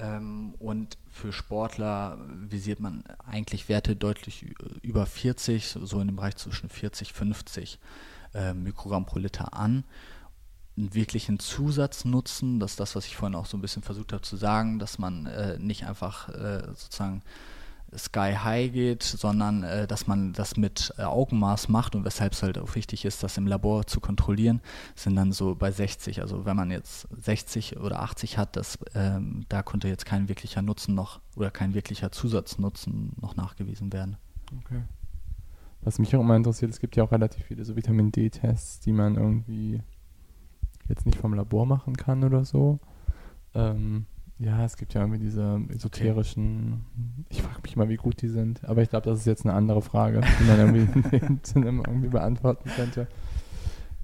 Ähm, 0.00 0.54
und 0.58 0.96
für 1.10 1.32
Sportler 1.32 2.18
visiert 2.28 2.80
man 2.80 3.04
eigentlich 3.26 3.68
Werte 3.68 3.96
deutlich 3.96 4.46
über 4.82 5.06
40, 5.06 5.76
so 5.82 6.00
in 6.00 6.08
dem 6.08 6.16
Bereich 6.16 6.36
zwischen 6.36 6.68
40 6.68 7.12
50 7.12 7.78
äh, 8.34 8.54
Mikrogramm 8.54 9.06
pro 9.06 9.18
Liter 9.18 9.54
an. 9.54 9.84
Einen 10.76 10.94
wirklichen 10.94 11.38
Zusatznutzen, 11.38 12.60
das 12.60 12.72
ist 12.72 12.80
das, 12.80 12.96
was 12.96 13.06
ich 13.06 13.16
vorhin 13.16 13.34
auch 13.34 13.46
so 13.46 13.58
ein 13.58 13.60
bisschen 13.60 13.82
versucht 13.82 14.12
habe 14.12 14.22
zu 14.22 14.36
sagen, 14.36 14.78
dass 14.78 14.98
man 14.98 15.26
äh, 15.26 15.58
nicht 15.58 15.84
einfach 15.84 16.28
äh, 16.30 16.62
sozusagen 16.68 17.22
Sky 17.96 18.34
High 18.42 18.72
geht, 18.72 19.02
sondern 19.02 19.62
äh, 19.62 19.86
dass 19.86 20.06
man 20.06 20.32
das 20.32 20.56
mit 20.56 20.92
äh, 20.98 21.02
Augenmaß 21.02 21.68
macht 21.68 21.94
und 21.94 22.04
weshalb 22.04 22.32
es 22.32 22.42
halt 22.42 22.58
auch 22.58 22.74
wichtig 22.74 23.04
ist, 23.04 23.22
das 23.22 23.36
im 23.36 23.46
Labor 23.46 23.86
zu 23.86 24.00
kontrollieren, 24.00 24.60
sind 24.94 25.16
dann 25.16 25.32
so 25.32 25.54
bei 25.54 25.70
60. 25.70 26.20
Also 26.20 26.44
wenn 26.44 26.56
man 26.56 26.70
jetzt 26.70 27.08
60 27.16 27.78
oder 27.78 28.02
80 28.02 28.38
hat, 28.38 28.56
das, 28.56 28.78
ähm, 28.94 29.44
da 29.48 29.62
konnte 29.62 29.88
jetzt 29.88 30.06
kein 30.06 30.28
wirklicher 30.28 30.62
Nutzen 30.62 30.94
noch 30.94 31.20
oder 31.36 31.50
kein 31.50 31.74
wirklicher 31.74 32.12
Zusatznutzen 32.12 33.12
noch 33.20 33.36
nachgewiesen 33.36 33.92
werden. 33.92 34.16
Okay. 34.64 34.82
Was 35.82 35.98
mich 35.98 36.14
auch 36.14 36.20
immer 36.20 36.36
interessiert, 36.36 36.70
es 36.70 36.80
gibt 36.80 36.96
ja 36.96 37.04
auch 37.04 37.12
relativ 37.12 37.44
viele 37.44 37.64
so 37.64 37.74
Vitamin 37.74 38.12
D-Tests, 38.12 38.80
die 38.80 38.92
man 38.92 39.16
irgendwie 39.16 39.80
jetzt 40.88 41.06
nicht 41.06 41.18
vom 41.18 41.34
Labor 41.34 41.64
machen 41.66 41.96
kann 41.96 42.22
oder 42.22 42.44
so. 42.44 42.78
Ähm, 43.54 44.06
ja, 44.40 44.64
es 44.64 44.78
gibt 44.78 44.94
ja 44.94 45.02
irgendwie 45.02 45.18
diese 45.18 45.60
esoterischen, 45.68 46.86
okay. 46.96 47.26
ich 47.28 47.42
frage 47.42 47.60
mich 47.62 47.76
mal, 47.76 47.90
wie 47.90 47.96
gut 47.96 48.22
die 48.22 48.28
sind, 48.28 48.64
aber 48.64 48.80
ich 48.80 48.88
glaube, 48.88 49.08
das 49.08 49.18
ist 49.18 49.26
jetzt 49.26 49.44
eine 49.44 49.52
andere 49.52 49.82
Frage, 49.82 50.22
die 50.40 50.44
man 50.44 50.58
irgendwie, 50.58 51.38
irgendwie 51.54 52.08
beantworten 52.08 52.70
könnte. 52.74 53.06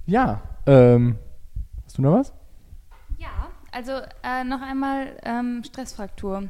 Ja, 0.05 0.43
ähm, 0.67 1.17
hast 1.83 1.97
du 1.97 2.03
noch 2.03 2.13
was? 2.13 2.33
Ja, 3.17 3.49
also 3.71 3.93
äh, 4.23 4.43
noch 4.43 4.61
einmal 4.61 5.17
ähm, 5.23 5.63
Stressfraktur. 5.65 6.43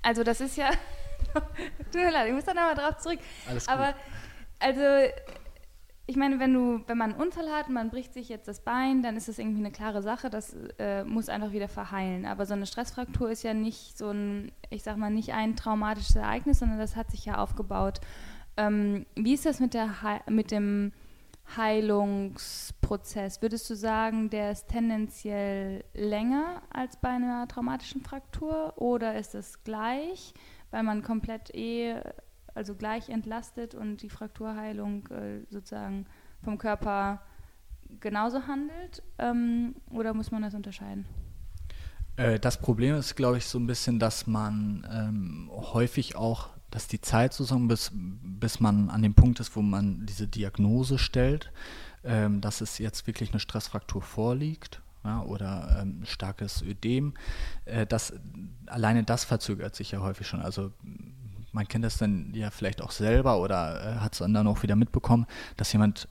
Also 0.00 0.24
das 0.24 0.40
ist 0.40 0.56
ja, 0.56 0.70
tut 1.34 1.94
mir 1.94 2.10
leid, 2.10 2.28
ich 2.28 2.34
muss 2.34 2.44
da 2.44 2.54
nochmal 2.54 2.74
drauf 2.74 2.96
zurück. 2.96 3.18
Alles 3.46 3.66
gut. 3.66 3.74
Aber 3.74 3.94
also 4.60 4.80
ich 6.10 6.16
meine, 6.16 6.40
wenn 6.40 6.52
du, 6.52 6.82
wenn 6.88 6.98
man 6.98 7.12
einen 7.12 7.22
Unfall 7.22 7.48
hat 7.52 7.68
und 7.68 7.74
man 7.74 7.88
bricht 7.88 8.12
sich 8.12 8.28
jetzt 8.28 8.48
das 8.48 8.64
Bein, 8.64 9.00
dann 9.00 9.16
ist 9.16 9.28
das 9.28 9.38
irgendwie 9.38 9.60
eine 9.60 9.70
klare 9.70 10.02
Sache, 10.02 10.28
das 10.28 10.56
äh, 10.80 11.04
muss 11.04 11.28
einfach 11.28 11.52
wieder 11.52 11.68
verheilen. 11.68 12.26
Aber 12.26 12.46
so 12.46 12.54
eine 12.54 12.66
Stressfraktur 12.66 13.30
ist 13.30 13.44
ja 13.44 13.54
nicht 13.54 13.96
so 13.96 14.10
ein, 14.10 14.50
ich 14.70 14.82
sag 14.82 14.96
mal, 14.96 15.10
nicht 15.10 15.32
ein 15.34 15.54
traumatisches 15.54 16.16
Ereignis, 16.16 16.58
sondern 16.58 16.80
das 16.80 16.96
hat 16.96 17.12
sich 17.12 17.26
ja 17.26 17.38
aufgebaut. 17.38 18.00
Ähm, 18.56 19.06
wie 19.14 19.34
ist 19.34 19.46
das 19.46 19.60
mit, 19.60 19.72
der 19.72 19.88
mit 20.28 20.50
dem 20.50 20.90
Heilungsprozess? 21.56 23.40
Würdest 23.40 23.70
du 23.70 23.76
sagen, 23.76 24.30
der 24.30 24.50
ist 24.50 24.66
tendenziell 24.66 25.84
länger 25.94 26.60
als 26.70 26.96
bei 26.96 27.10
einer 27.10 27.46
traumatischen 27.46 28.00
Fraktur 28.00 28.72
oder 28.74 29.14
ist 29.14 29.36
es 29.36 29.62
gleich, 29.62 30.34
weil 30.72 30.82
man 30.82 31.04
komplett 31.04 31.54
eh 31.54 32.02
also 32.60 32.74
gleich 32.74 33.08
entlastet 33.08 33.74
und 33.74 34.02
die 34.02 34.10
Frakturheilung 34.10 35.06
äh, 35.08 35.46
sozusagen 35.48 36.04
vom 36.44 36.58
Körper 36.58 37.22
genauso 38.00 38.46
handelt? 38.46 39.02
Ähm, 39.18 39.74
oder 39.90 40.12
muss 40.12 40.30
man 40.30 40.42
das 40.42 40.52
unterscheiden? 40.52 41.06
Äh, 42.16 42.38
das 42.38 42.60
Problem 42.60 42.96
ist, 42.96 43.16
glaube 43.16 43.38
ich, 43.38 43.46
so 43.46 43.58
ein 43.58 43.66
bisschen, 43.66 43.98
dass 43.98 44.26
man 44.26 44.86
ähm, 44.92 45.50
häufig 45.50 46.16
auch 46.16 46.50
dass 46.70 46.86
die 46.86 47.00
Zeit 47.00 47.32
sozusagen, 47.32 47.66
bis, 47.66 47.90
bis 47.92 48.60
man 48.60 48.90
an 48.90 49.02
dem 49.02 49.14
Punkt 49.14 49.40
ist, 49.40 49.56
wo 49.56 49.62
man 49.62 50.06
diese 50.06 50.28
Diagnose 50.28 50.98
stellt, 50.98 51.50
ähm, 52.04 52.40
dass 52.40 52.60
es 52.60 52.78
jetzt 52.78 53.08
wirklich 53.08 53.30
eine 53.30 53.40
Stressfraktur 53.40 54.02
vorliegt 54.02 54.80
ja, 55.02 55.22
oder 55.22 55.80
ähm, 55.80 56.02
starkes 56.04 56.62
Ödem, 56.62 57.14
äh, 57.64 57.86
das, 57.86 58.12
alleine 58.66 59.02
das 59.02 59.24
verzögert 59.24 59.74
sich 59.74 59.90
ja 59.90 60.00
häufig 60.00 60.28
schon. 60.28 60.40
Also 60.40 60.72
man 61.52 61.66
kennt 61.68 61.84
das 61.84 61.98
dann 61.98 62.32
ja 62.34 62.50
vielleicht 62.50 62.82
auch 62.82 62.90
selber 62.90 63.40
oder 63.40 63.96
äh, 63.96 63.98
hat 64.00 64.12
es 64.12 64.18
dann 64.18 64.46
auch 64.46 64.62
wieder 64.62 64.76
mitbekommen, 64.76 65.26
dass 65.56 65.72
jemand 65.72 66.08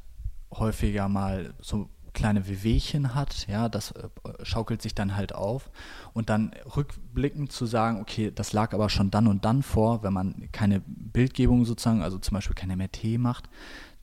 häufiger 0.52 1.08
mal 1.08 1.54
so 1.62 1.90
kleine 2.14 2.48
Wehwehchen 2.48 3.16
hat, 3.16 3.48
ja, 3.48 3.70
das 3.70 3.92
äh, 3.92 4.10
schaukelt 4.44 4.82
sich 4.82 4.96
dann 4.96 5.16
halt 5.16 5.34
auf. 5.34 5.70
Und 6.14 6.30
dann 6.30 6.52
rückblickend 6.76 7.52
zu 7.52 7.66
sagen, 7.66 8.02
okay, 8.02 8.32
das 8.34 8.54
lag 8.54 8.74
aber 8.74 8.90
schon 8.90 9.12
dann 9.12 9.28
und 9.28 9.46
dann 9.46 9.64
vor, 9.64 10.04
wenn 10.04 10.14
man 10.14 10.50
keine 10.52 10.82
Bildgebung 10.86 11.66
sozusagen, 11.66 12.02
also 12.02 12.18
zum 12.18 12.36
Beispiel 12.36 12.56
keine 12.56 12.76
MRT 12.76 13.20
macht, 13.20 13.50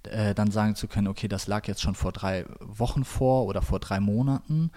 äh, 0.05 0.35
dann 0.35 0.51
sagen 0.51 0.77
zu 0.77 0.89
können, 0.89 1.09
okay, 1.09 1.29
das 1.29 1.47
lag 1.47 1.67
jetzt 1.67 1.83
schon 1.83 1.95
vor 1.95 2.13
drei 2.13 2.47
Wochen 2.61 3.05
vor 3.05 3.47
oder 3.47 3.63
vor 3.63 3.81
drei 3.81 4.01
Monaten 4.01 4.71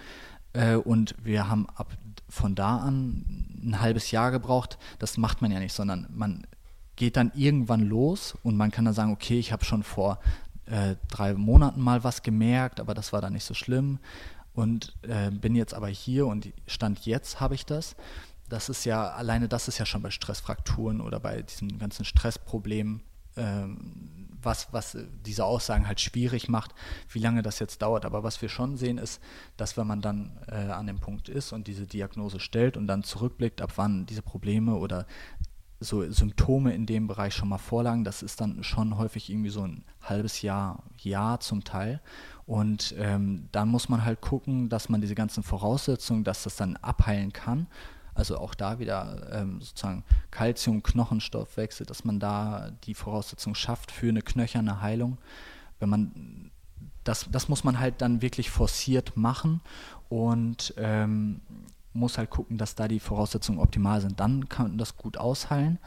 äh, 0.54 0.76
und 0.76 1.16
wir 1.24 1.50
haben 1.50 1.68
ab 1.76 1.92
von 2.30 2.56
da 2.56 2.78
an 2.78 3.26
ein 3.64 3.82
halbes 3.82 4.12
Jahr 4.12 4.32
gebraucht. 4.32 4.78
Das 5.00 5.18
macht 5.18 5.42
man 5.42 5.52
ja 5.52 5.60
nicht, 5.60 5.74
sondern 5.74 6.08
man 6.12 6.46
geht 6.96 7.18
dann 7.18 7.32
irgendwann 7.34 7.82
los 7.82 8.38
und 8.44 8.56
man 8.56 8.72
kann 8.72 8.86
dann 8.86 8.94
sagen, 8.94 9.12
okay, 9.12 9.40
ich 9.40 9.52
habe 9.52 9.66
schon 9.66 9.84
vor 9.84 10.20
äh, 10.66 10.96
drei 11.10 11.34
Monaten 11.34 11.82
mal 11.82 12.04
was 12.04 12.22
gemerkt, 12.22 12.80
aber 12.80 12.94
das 12.94 13.14
war 13.14 13.22
dann 13.22 13.34
nicht 13.34 13.46
so 13.46 13.54
schlimm 13.54 14.00
und 14.54 14.94
äh, 15.04 15.32
bin 15.32 15.56
jetzt 15.56 15.74
aber 15.74 15.88
hier 15.88 16.28
und 16.28 16.52
Stand 16.68 17.06
jetzt 17.06 17.40
habe 17.40 17.56
ich 17.56 17.66
das. 17.66 17.96
Das 18.50 18.70
ist 18.70 18.86
ja, 18.86 19.10
alleine 19.10 19.48
das 19.48 19.68
ist 19.68 19.78
ja 19.78 19.86
schon 19.86 20.02
bei 20.02 20.12
Stressfrakturen 20.12 21.02
oder 21.02 21.20
bei 21.20 21.42
diesen 21.42 21.80
ganzen 21.80 22.04
Stressproblemen 22.04 23.02
ähm, 23.38 24.19
was, 24.42 24.72
was 24.72 24.98
diese 25.26 25.46
Aussagen 25.46 25.88
halt 25.88 26.00
schwierig 26.00 26.50
macht, 26.50 26.74
wie 27.10 27.20
lange 27.20 27.42
das 27.42 27.60
jetzt 27.60 27.82
dauert. 27.82 28.06
Aber 28.06 28.24
was 28.24 28.42
wir 28.42 28.50
schon 28.50 28.78
sehen, 28.78 28.98
ist, 28.98 29.22
dass 29.58 29.78
wenn 29.78 29.88
man 29.88 30.02
dann 30.02 30.38
äh, 30.48 30.56
an 30.56 30.88
dem 30.88 31.00
Punkt 31.00 31.30
ist 31.30 31.52
und 31.52 31.68
diese 31.68 31.86
Diagnose 31.86 32.40
stellt 32.40 32.78
und 32.78 32.88
dann 32.88 33.04
zurückblickt, 33.04 33.62
ab 33.62 33.74
wann 33.76 34.06
diese 34.06 34.22
Probleme 34.22 34.76
oder 34.76 35.06
so 35.80 36.10
Symptome 36.12 36.74
in 36.74 36.86
dem 36.86 37.08
Bereich 37.08 37.34
schon 37.34 37.50
mal 37.50 37.58
vorlagen, 37.58 38.04
das 38.04 38.22
ist 38.22 38.42
dann 38.42 38.64
schon 38.64 38.98
häufig 38.98 39.30
irgendwie 39.30 39.50
so 39.50 39.64
ein 39.64 39.86
halbes 40.02 40.42
Jahr, 40.42 40.84
Jahr 40.98 41.40
zum 41.40 41.64
Teil. 41.64 42.02
Und 42.46 42.96
ähm, 42.98 43.48
dann 43.52 43.70
muss 43.70 43.88
man 43.88 44.04
halt 44.04 44.22
gucken, 44.22 44.70
dass 44.70 44.90
man 44.90 45.02
diese 45.02 45.16
ganzen 45.16 45.44
Voraussetzungen, 45.44 46.24
dass 46.24 46.44
das 46.44 46.58
dann 46.58 46.76
abheilen 46.78 47.32
kann, 47.32 47.68
also 48.20 48.38
auch 48.38 48.54
da 48.54 48.80
wieder 48.80 49.30
ähm, 49.32 49.62
sozusagen 49.62 50.04
Kalzium, 50.30 50.84
Knochenstoffwechsel, 50.84 51.86
dass 51.86 52.04
man 52.04 52.20
da 52.20 52.72
die 52.84 52.94
Voraussetzung 52.94 53.56
schafft 53.56 53.92
für 53.92 54.10
eine 54.10 54.22
knöcherne 54.22 54.82
Heilung. 54.82 55.18
Wenn 55.80 55.90
man 55.90 56.52
das, 57.06 57.28
das 57.32 57.48
muss 57.48 57.64
man 57.64 57.80
halt 57.80 58.02
dann 58.02 58.22
wirklich 58.22 58.50
forciert 58.50 59.16
machen 59.16 59.62
und 60.10 60.74
ähm, 60.78 61.42
muss 61.94 62.18
halt 62.18 62.30
gucken, 62.30 62.58
dass 62.58 62.76
da 62.76 62.88
die 62.88 63.00
Voraussetzungen 63.00 63.60
optimal 63.60 64.02
sind. 64.02 64.20
Dann 64.20 64.50
kann 64.50 64.78
das 64.78 64.98
gut 64.98 65.18
ausheilen. 65.18 65.80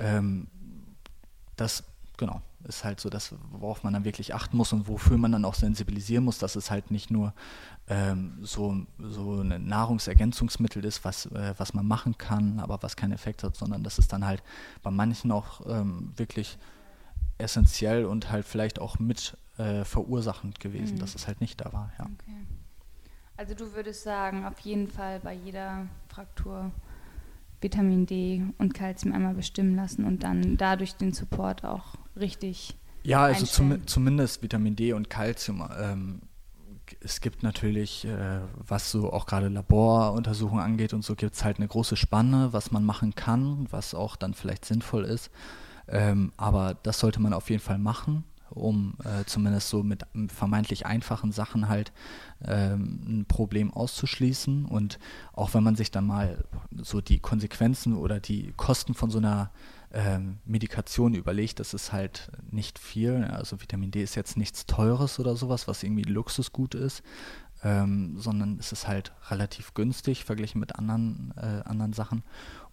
Ähm, 0.00 0.48
das, 1.56 1.84
genau, 2.16 2.42
ist 2.68 2.84
halt 2.84 3.00
so 3.00 3.08
das, 3.08 3.34
worauf 3.50 3.82
man 3.82 3.94
dann 3.94 4.04
wirklich 4.04 4.34
achten 4.34 4.56
muss 4.56 4.72
und 4.72 4.86
wofür 4.88 5.18
man 5.18 5.32
dann 5.32 5.44
auch 5.44 5.54
sensibilisieren 5.54 6.24
muss, 6.24 6.38
dass 6.38 6.56
es 6.56 6.70
halt 6.70 6.90
nicht 6.90 7.10
nur 7.10 7.32
ähm, 7.88 8.38
so, 8.42 8.86
so 8.98 9.40
ein 9.40 9.66
Nahrungsergänzungsmittel 9.66 10.84
ist, 10.84 11.04
was, 11.04 11.26
äh, 11.26 11.54
was 11.56 11.74
man 11.74 11.86
machen 11.86 12.18
kann, 12.18 12.60
aber 12.60 12.82
was 12.82 12.96
keinen 12.96 13.12
Effekt 13.12 13.42
hat, 13.42 13.56
sondern 13.56 13.82
dass 13.82 13.98
es 13.98 14.08
dann 14.08 14.26
halt 14.26 14.42
bei 14.82 14.90
manchen 14.90 15.32
auch 15.32 15.66
ähm, 15.66 16.12
wirklich 16.16 16.58
essentiell 17.38 18.04
und 18.04 18.30
halt 18.30 18.44
vielleicht 18.44 18.78
auch 18.78 18.98
mit 18.98 19.36
äh, 19.56 19.84
verursachend 19.84 20.60
gewesen, 20.60 20.96
mhm. 20.96 21.00
dass 21.00 21.14
es 21.14 21.26
halt 21.26 21.40
nicht 21.40 21.60
da 21.60 21.72
war. 21.72 21.92
Ja. 21.98 22.04
Okay. 22.04 22.46
Also 23.36 23.54
du 23.54 23.72
würdest 23.72 24.02
sagen, 24.02 24.44
auf 24.44 24.58
jeden 24.60 24.88
Fall 24.88 25.20
bei 25.20 25.32
jeder 25.32 25.86
Fraktur 26.08 26.72
Vitamin 27.60 28.06
D 28.06 28.44
und 28.58 28.74
Kalzium 28.74 29.12
einmal 29.12 29.34
bestimmen 29.34 29.74
lassen 29.74 30.04
und 30.04 30.22
dann 30.22 30.56
dadurch 30.56 30.94
den 30.94 31.12
Support 31.12 31.64
auch 31.64 31.96
richtig. 32.16 32.76
Ja, 33.02 33.22
also 33.22 33.46
zum, 33.46 33.86
zumindest 33.86 34.42
Vitamin 34.42 34.76
D 34.76 34.92
und 34.92 35.10
Kalzium. 35.10 35.68
Ähm, 35.80 36.20
es 37.00 37.20
gibt 37.20 37.42
natürlich, 37.42 38.04
äh, 38.04 38.40
was 38.54 38.90
so 38.90 39.12
auch 39.12 39.26
gerade 39.26 39.48
Laboruntersuchungen 39.48 40.64
angeht 40.64 40.94
und 40.94 41.04
so, 41.04 41.14
gibt 41.14 41.34
es 41.34 41.44
halt 41.44 41.58
eine 41.58 41.68
große 41.68 41.96
Spanne, 41.96 42.52
was 42.52 42.70
man 42.70 42.84
machen 42.84 43.14
kann, 43.14 43.66
was 43.70 43.94
auch 43.94 44.16
dann 44.16 44.34
vielleicht 44.34 44.64
sinnvoll 44.64 45.04
ist. 45.04 45.30
Ähm, 45.88 46.32
aber 46.36 46.74
das 46.82 46.98
sollte 46.98 47.20
man 47.20 47.32
auf 47.32 47.50
jeden 47.50 47.62
Fall 47.62 47.78
machen, 47.78 48.24
um 48.50 48.94
äh, 49.04 49.24
zumindest 49.24 49.68
so 49.68 49.82
mit 49.82 50.04
vermeintlich 50.28 50.86
einfachen 50.86 51.32
Sachen 51.32 51.68
halt 51.68 51.92
ähm, 52.44 53.00
ein 53.06 53.24
Problem 53.26 53.72
auszuschließen. 53.72 54.64
Und 54.64 54.98
auch 55.32 55.54
wenn 55.54 55.62
man 55.62 55.76
sich 55.76 55.90
dann 55.90 56.06
mal 56.06 56.44
so 56.76 57.00
die 57.00 57.18
Konsequenzen 57.18 57.96
oder 57.96 58.20
die 58.20 58.52
Kosten 58.56 58.94
von 58.94 59.10
so 59.10 59.18
einer 59.18 59.50
ähm, 59.92 60.38
Medikation 60.44 61.14
überlegt, 61.14 61.60
das 61.60 61.74
ist 61.74 61.92
halt 61.92 62.30
nicht 62.50 62.78
viel. 62.78 63.24
Also 63.24 63.60
Vitamin 63.60 63.90
D 63.90 64.02
ist 64.02 64.14
jetzt 64.14 64.36
nichts 64.36 64.66
Teures 64.66 65.18
oder 65.18 65.36
sowas, 65.36 65.68
was 65.68 65.82
irgendwie 65.82 66.02
Luxusgut 66.02 66.74
ist, 66.74 67.02
ähm, 67.62 68.16
sondern 68.18 68.58
es 68.58 68.72
ist 68.72 68.86
halt 68.86 69.12
relativ 69.30 69.74
günstig 69.74 70.24
verglichen 70.24 70.60
mit 70.60 70.76
anderen, 70.76 71.32
äh, 71.36 71.62
anderen 71.64 71.92
Sachen. 71.92 72.22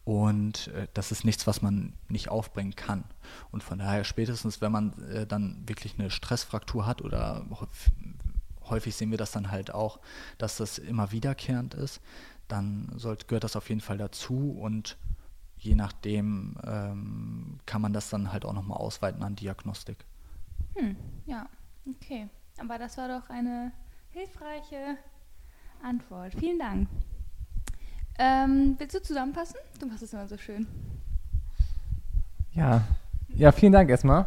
Und 0.05 0.67
äh, 0.67 0.87
das 0.93 1.11
ist 1.11 1.25
nichts, 1.25 1.47
was 1.47 1.61
man 1.61 1.93
nicht 2.07 2.29
aufbringen 2.29 2.75
kann. 2.75 3.03
Und 3.51 3.63
von 3.63 3.79
daher 3.79 4.03
spätestens, 4.03 4.61
wenn 4.61 4.71
man 4.71 4.93
äh, 5.09 5.25
dann 5.25 5.63
wirklich 5.67 5.99
eine 5.99 6.11
Stressfraktur 6.11 6.85
hat 6.85 7.01
oder 7.01 7.43
häufig 8.69 8.95
sehen 8.95 9.11
wir 9.11 9.17
das 9.17 9.31
dann 9.31 9.51
halt 9.51 9.73
auch, 9.73 9.99
dass 10.37 10.57
das 10.57 10.77
immer 10.77 11.11
wiederkehrend 11.11 11.73
ist, 11.73 12.01
dann 12.47 12.91
sollte, 12.95 13.25
gehört 13.25 13.43
das 13.43 13.55
auf 13.55 13.69
jeden 13.69 13.81
Fall 13.81 13.97
dazu 13.97 14.51
und 14.51 14.97
je 15.57 15.73
nachdem 15.73 16.55
ähm, 16.63 17.59
kann 17.65 17.81
man 17.81 17.91
das 17.91 18.09
dann 18.11 18.31
halt 18.31 18.45
auch 18.45 18.53
nochmal 18.53 18.77
ausweiten 18.77 19.23
an 19.23 19.35
Diagnostik. 19.35 20.05
Hm, 20.75 20.95
ja, 21.25 21.49
okay. 21.89 22.29
Aber 22.59 22.77
das 22.77 22.97
war 22.97 23.07
doch 23.07 23.29
eine 23.29 23.71
hilfreiche 24.11 24.97
Antwort. 25.81 26.35
Vielen 26.35 26.59
Dank. 26.59 26.87
Ähm, 28.17 28.75
willst 28.77 28.95
du 28.95 29.01
zusammenpassen? 29.01 29.57
Du 29.79 29.87
machst 29.87 30.03
es 30.03 30.13
immer 30.13 30.27
so 30.27 30.37
schön. 30.37 30.67
Ja, 32.53 32.81
ja, 33.29 33.51
vielen 33.51 33.73
Dank 33.73 33.89
erstmal. 33.89 34.25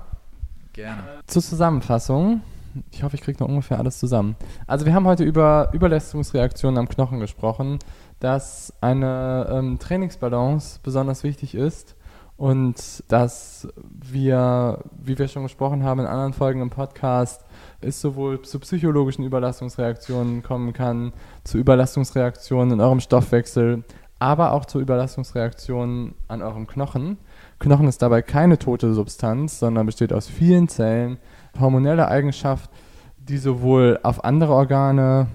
Gerne. 0.72 1.03
Zur 1.27 1.42
Zusammenfassung. 1.42 2.42
Ich 2.90 3.03
hoffe, 3.03 3.16
ich 3.16 3.22
kriege 3.22 3.42
noch 3.42 3.48
ungefähr 3.48 3.79
alles 3.79 3.98
zusammen. 3.98 4.37
Also 4.66 4.85
wir 4.85 4.94
haben 4.94 5.07
heute 5.07 5.24
über 5.24 5.70
Überlastungsreaktionen 5.72 6.79
am 6.79 6.88
Knochen 6.88 7.18
gesprochen 7.18 7.79
dass 8.20 8.72
eine 8.81 9.48
ähm, 9.51 9.79
Trainingsbalance 9.79 10.81
besonders 10.83 11.22
wichtig 11.22 11.55
ist 11.55 11.94
und 12.37 13.05
dass 13.09 13.68
wir, 13.77 14.85
wie 15.03 15.18
wir 15.18 15.29
schon 15.29 15.44
gesprochen 15.44 15.85
haben 15.85 16.01
in 16.01 16.07
anderen 16.07 16.33
Folgen 16.33 16.61
im 16.61 16.70
Podcast, 16.70 17.44
es 17.81 18.01
sowohl 18.01 18.43
zu 18.43 18.59
psychologischen 18.61 19.25
Überlastungsreaktionen 19.25 20.43
kommen 20.43 20.73
kann, 20.73 21.12
zu 21.45 21.59
Überlastungsreaktionen 21.59 22.75
in 22.75 22.81
eurem 22.81 23.01
Stoffwechsel, 23.01 23.85
aber 24.19 24.53
auch 24.53 24.64
zu 24.64 24.81
Überlastungsreaktionen 24.81 26.14
an 26.27 26.43
eurem 26.43 26.67
Knochen. 26.67 27.19
Knochen 27.59 27.88
ist 27.88 28.03
dabei 28.03 28.23
keine 28.23 28.59
tote 28.59 28.93
Substanz, 28.95 29.59
sondern 29.61 29.87
besteht 29.87 30.12
aus 30.12 30.27
vielen 30.27 30.69
Zellen, 30.69 31.19
hormonelle 31.59 32.09
Eigenschaft, 32.09 32.71
die 33.17 33.38
sowohl 33.38 34.01
auf 34.03 34.25
andere 34.25 34.55
Organe, 34.55 35.29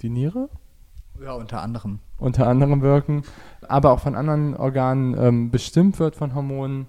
die 0.00 0.10
Niere? 0.10 0.48
Ja, 1.22 1.32
unter 1.34 1.60
anderem 1.60 2.00
unter 2.22 2.46
anderem 2.46 2.82
wirken, 2.82 3.22
aber 3.66 3.90
auch 3.90 3.98
von 3.98 4.14
anderen 4.14 4.56
Organen 4.56 5.16
ähm, 5.18 5.50
bestimmt 5.50 5.98
wird 5.98 6.16
von 6.16 6.34
Hormonen. 6.34 6.86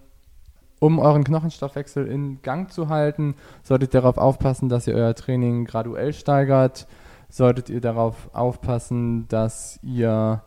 Um 0.83 0.99
euren 0.99 1.23
Knochenstoffwechsel 1.23 2.07
in 2.07 2.41
Gang 2.41 2.69
zu 2.69 2.89
halten, 2.89 3.35
solltet 3.63 3.93
ihr 3.93 4.01
darauf 4.01 4.17
aufpassen, 4.17 4.67
dass 4.67 4.85
ihr 4.85 4.95
euer 4.95 5.15
Training 5.15 5.63
graduell 5.63 6.11
steigert. 6.11 6.87
Solltet 7.29 7.69
ihr 7.69 7.79
darauf 7.79 8.29
aufpassen, 8.33 9.25
dass 9.29 9.79
ihr, 9.81 10.41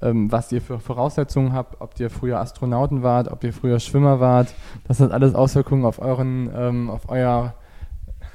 ähm, 0.00 0.30
was 0.30 0.52
ihr 0.52 0.62
für 0.62 0.78
Voraussetzungen 0.78 1.52
habt, 1.52 1.80
ob 1.80 1.98
ihr 1.98 2.10
früher 2.10 2.38
Astronauten 2.38 3.02
wart, 3.02 3.26
ob 3.26 3.42
ihr 3.42 3.52
früher 3.52 3.80
Schwimmer 3.80 4.20
wart. 4.20 4.54
Das 4.86 5.00
hat 5.00 5.10
alles 5.10 5.34
Auswirkungen 5.34 5.84
auf 5.84 5.98
euren, 5.98 6.48
ähm, 6.54 6.88
auf 6.88 7.08
euer. 7.08 7.54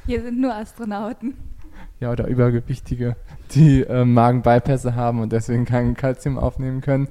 Hier 0.06 0.22
sind 0.22 0.41
nur 0.41 0.54
Astronauten 0.54 1.34
ja, 2.00 2.12
oder 2.12 2.28
Übergewichtige, 2.28 3.16
die 3.52 3.84
äh, 3.84 4.06
Magenbypässe 4.06 4.95
haben 4.95 5.22
und 5.22 5.32
deswegen 5.32 5.66
kein 5.66 5.95
Kalzium 5.95 6.38
aufnehmen 6.38 6.82
können. 6.82 7.08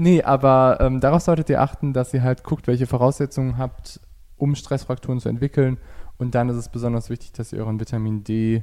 Nee, 0.00 0.22
aber 0.22 0.78
ähm, 0.78 1.00
darauf 1.00 1.22
solltet 1.22 1.50
ihr 1.50 1.60
achten, 1.60 1.92
dass 1.92 2.14
ihr 2.14 2.22
halt 2.22 2.44
guckt, 2.44 2.68
welche 2.68 2.86
Voraussetzungen 2.86 3.58
habt, 3.58 3.98
um 4.36 4.54
Stressfrakturen 4.54 5.18
zu 5.18 5.28
entwickeln. 5.28 5.76
Und 6.18 6.36
dann 6.36 6.48
ist 6.48 6.54
es 6.54 6.68
besonders 6.68 7.10
wichtig, 7.10 7.32
dass 7.32 7.52
ihr 7.52 7.58
euren 7.58 7.80
Vitamin 7.80 8.22
D 8.22 8.62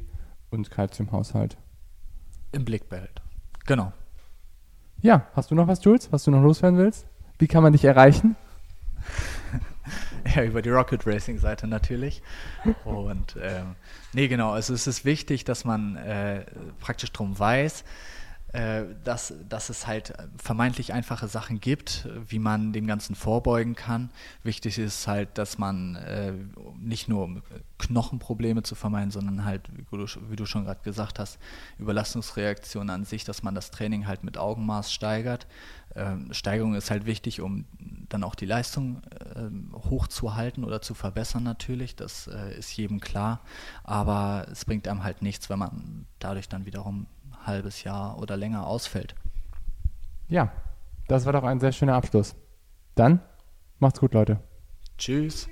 und 0.49 0.71
Kalziumhaushalt 0.71 1.57
im 2.53 2.63
Blick 2.63 2.87
behält. 2.87 3.21
Genau. 3.65 3.91
Ja, 5.01 5.27
hast 5.35 5.51
du 5.51 5.55
noch 5.55 5.67
was, 5.67 5.83
Jules, 5.83 6.09
was 6.13 6.23
du 6.23 6.31
noch 6.31 6.41
loswerden 6.41 6.79
willst? 6.79 7.05
Wie 7.37 7.47
kann 7.47 7.63
man 7.63 7.73
dich 7.73 7.83
erreichen? 7.83 8.37
Ja, 10.35 10.43
über 10.43 10.63
die 10.63 10.71
Rocket 10.71 11.05
Racing 11.05 11.37
Seite 11.37 11.67
natürlich. 11.67 12.23
Und 12.83 13.37
ähm, 13.39 13.75
nee, 14.11 14.27
genau, 14.27 14.53
also 14.53 14.73
es 14.73 14.87
ist 14.87 15.05
wichtig, 15.05 15.43
dass 15.43 15.65
man 15.65 15.97
äh, 15.97 16.45
praktisch 16.79 17.11
drum 17.11 17.37
weiß, 17.37 17.83
dass, 19.03 19.33
dass 19.49 19.69
es 19.69 19.85
halt 19.87 20.13
vermeintlich 20.37 20.93
einfache 20.93 21.27
Sachen 21.27 21.59
gibt, 21.59 22.07
wie 22.27 22.39
man 22.39 22.73
dem 22.73 22.87
Ganzen 22.87 23.15
vorbeugen 23.15 23.75
kann. 23.75 24.11
Wichtig 24.43 24.77
ist 24.77 25.07
halt, 25.07 25.37
dass 25.37 25.57
man 25.57 25.95
äh, 25.95 26.33
nicht 26.79 27.09
nur 27.09 27.23
um 27.23 27.41
Knochenprobleme 27.77 28.63
zu 28.63 28.75
vermeiden, 28.75 29.11
sondern 29.11 29.43
halt, 29.43 29.69
wie 29.75 29.97
du, 29.97 30.05
wie 30.29 30.35
du 30.35 30.45
schon 30.45 30.65
gerade 30.65 30.81
gesagt 30.83 31.19
hast, 31.19 31.37
Überlastungsreaktionen 31.79 32.89
an 32.89 33.05
sich, 33.05 33.25
dass 33.25 33.43
man 33.43 33.55
das 33.55 33.71
Training 33.71 34.07
halt 34.07 34.23
mit 34.23 34.37
Augenmaß 34.37 34.91
steigert. 34.93 35.47
Ähm, 35.95 36.33
Steigerung 36.33 36.75
ist 36.75 36.91
halt 36.91 37.05
wichtig, 37.05 37.41
um 37.41 37.65
dann 38.09 38.23
auch 38.23 38.35
die 38.35 38.45
Leistung 38.45 39.01
äh, 39.35 39.49
hochzuhalten 39.89 40.63
oder 40.63 40.81
zu 40.81 40.93
verbessern 40.93 41.43
natürlich. 41.43 41.95
Das 41.95 42.27
äh, 42.27 42.57
ist 42.57 42.75
jedem 42.75 42.99
klar. 42.99 43.41
Aber 43.83 44.47
es 44.51 44.65
bringt 44.65 44.87
einem 44.87 45.03
halt 45.03 45.21
nichts, 45.21 45.49
wenn 45.49 45.59
man 45.59 46.05
dadurch 46.19 46.49
dann 46.49 46.65
wiederum 46.65 47.07
halbes 47.47 47.83
Jahr 47.83 48.17
oder 48.19 48.37
länger 48.37 48.67
ausfällt. 48.67 49.15
Ja, 50.27 50.51
das 51.07 51.25
war 51.25 51.33
doch 51.33 51.43
ein 51.43 51.59
sehr 51.59 51.71
schöner 51.71 51.95
Abschluss. 51.95 52.35
Dann 52.95 53.21
macht's 53.79 53.99
gut, 53.99 54.13
Leute. 54.13 54.39
Tschüss. 54.97 55.47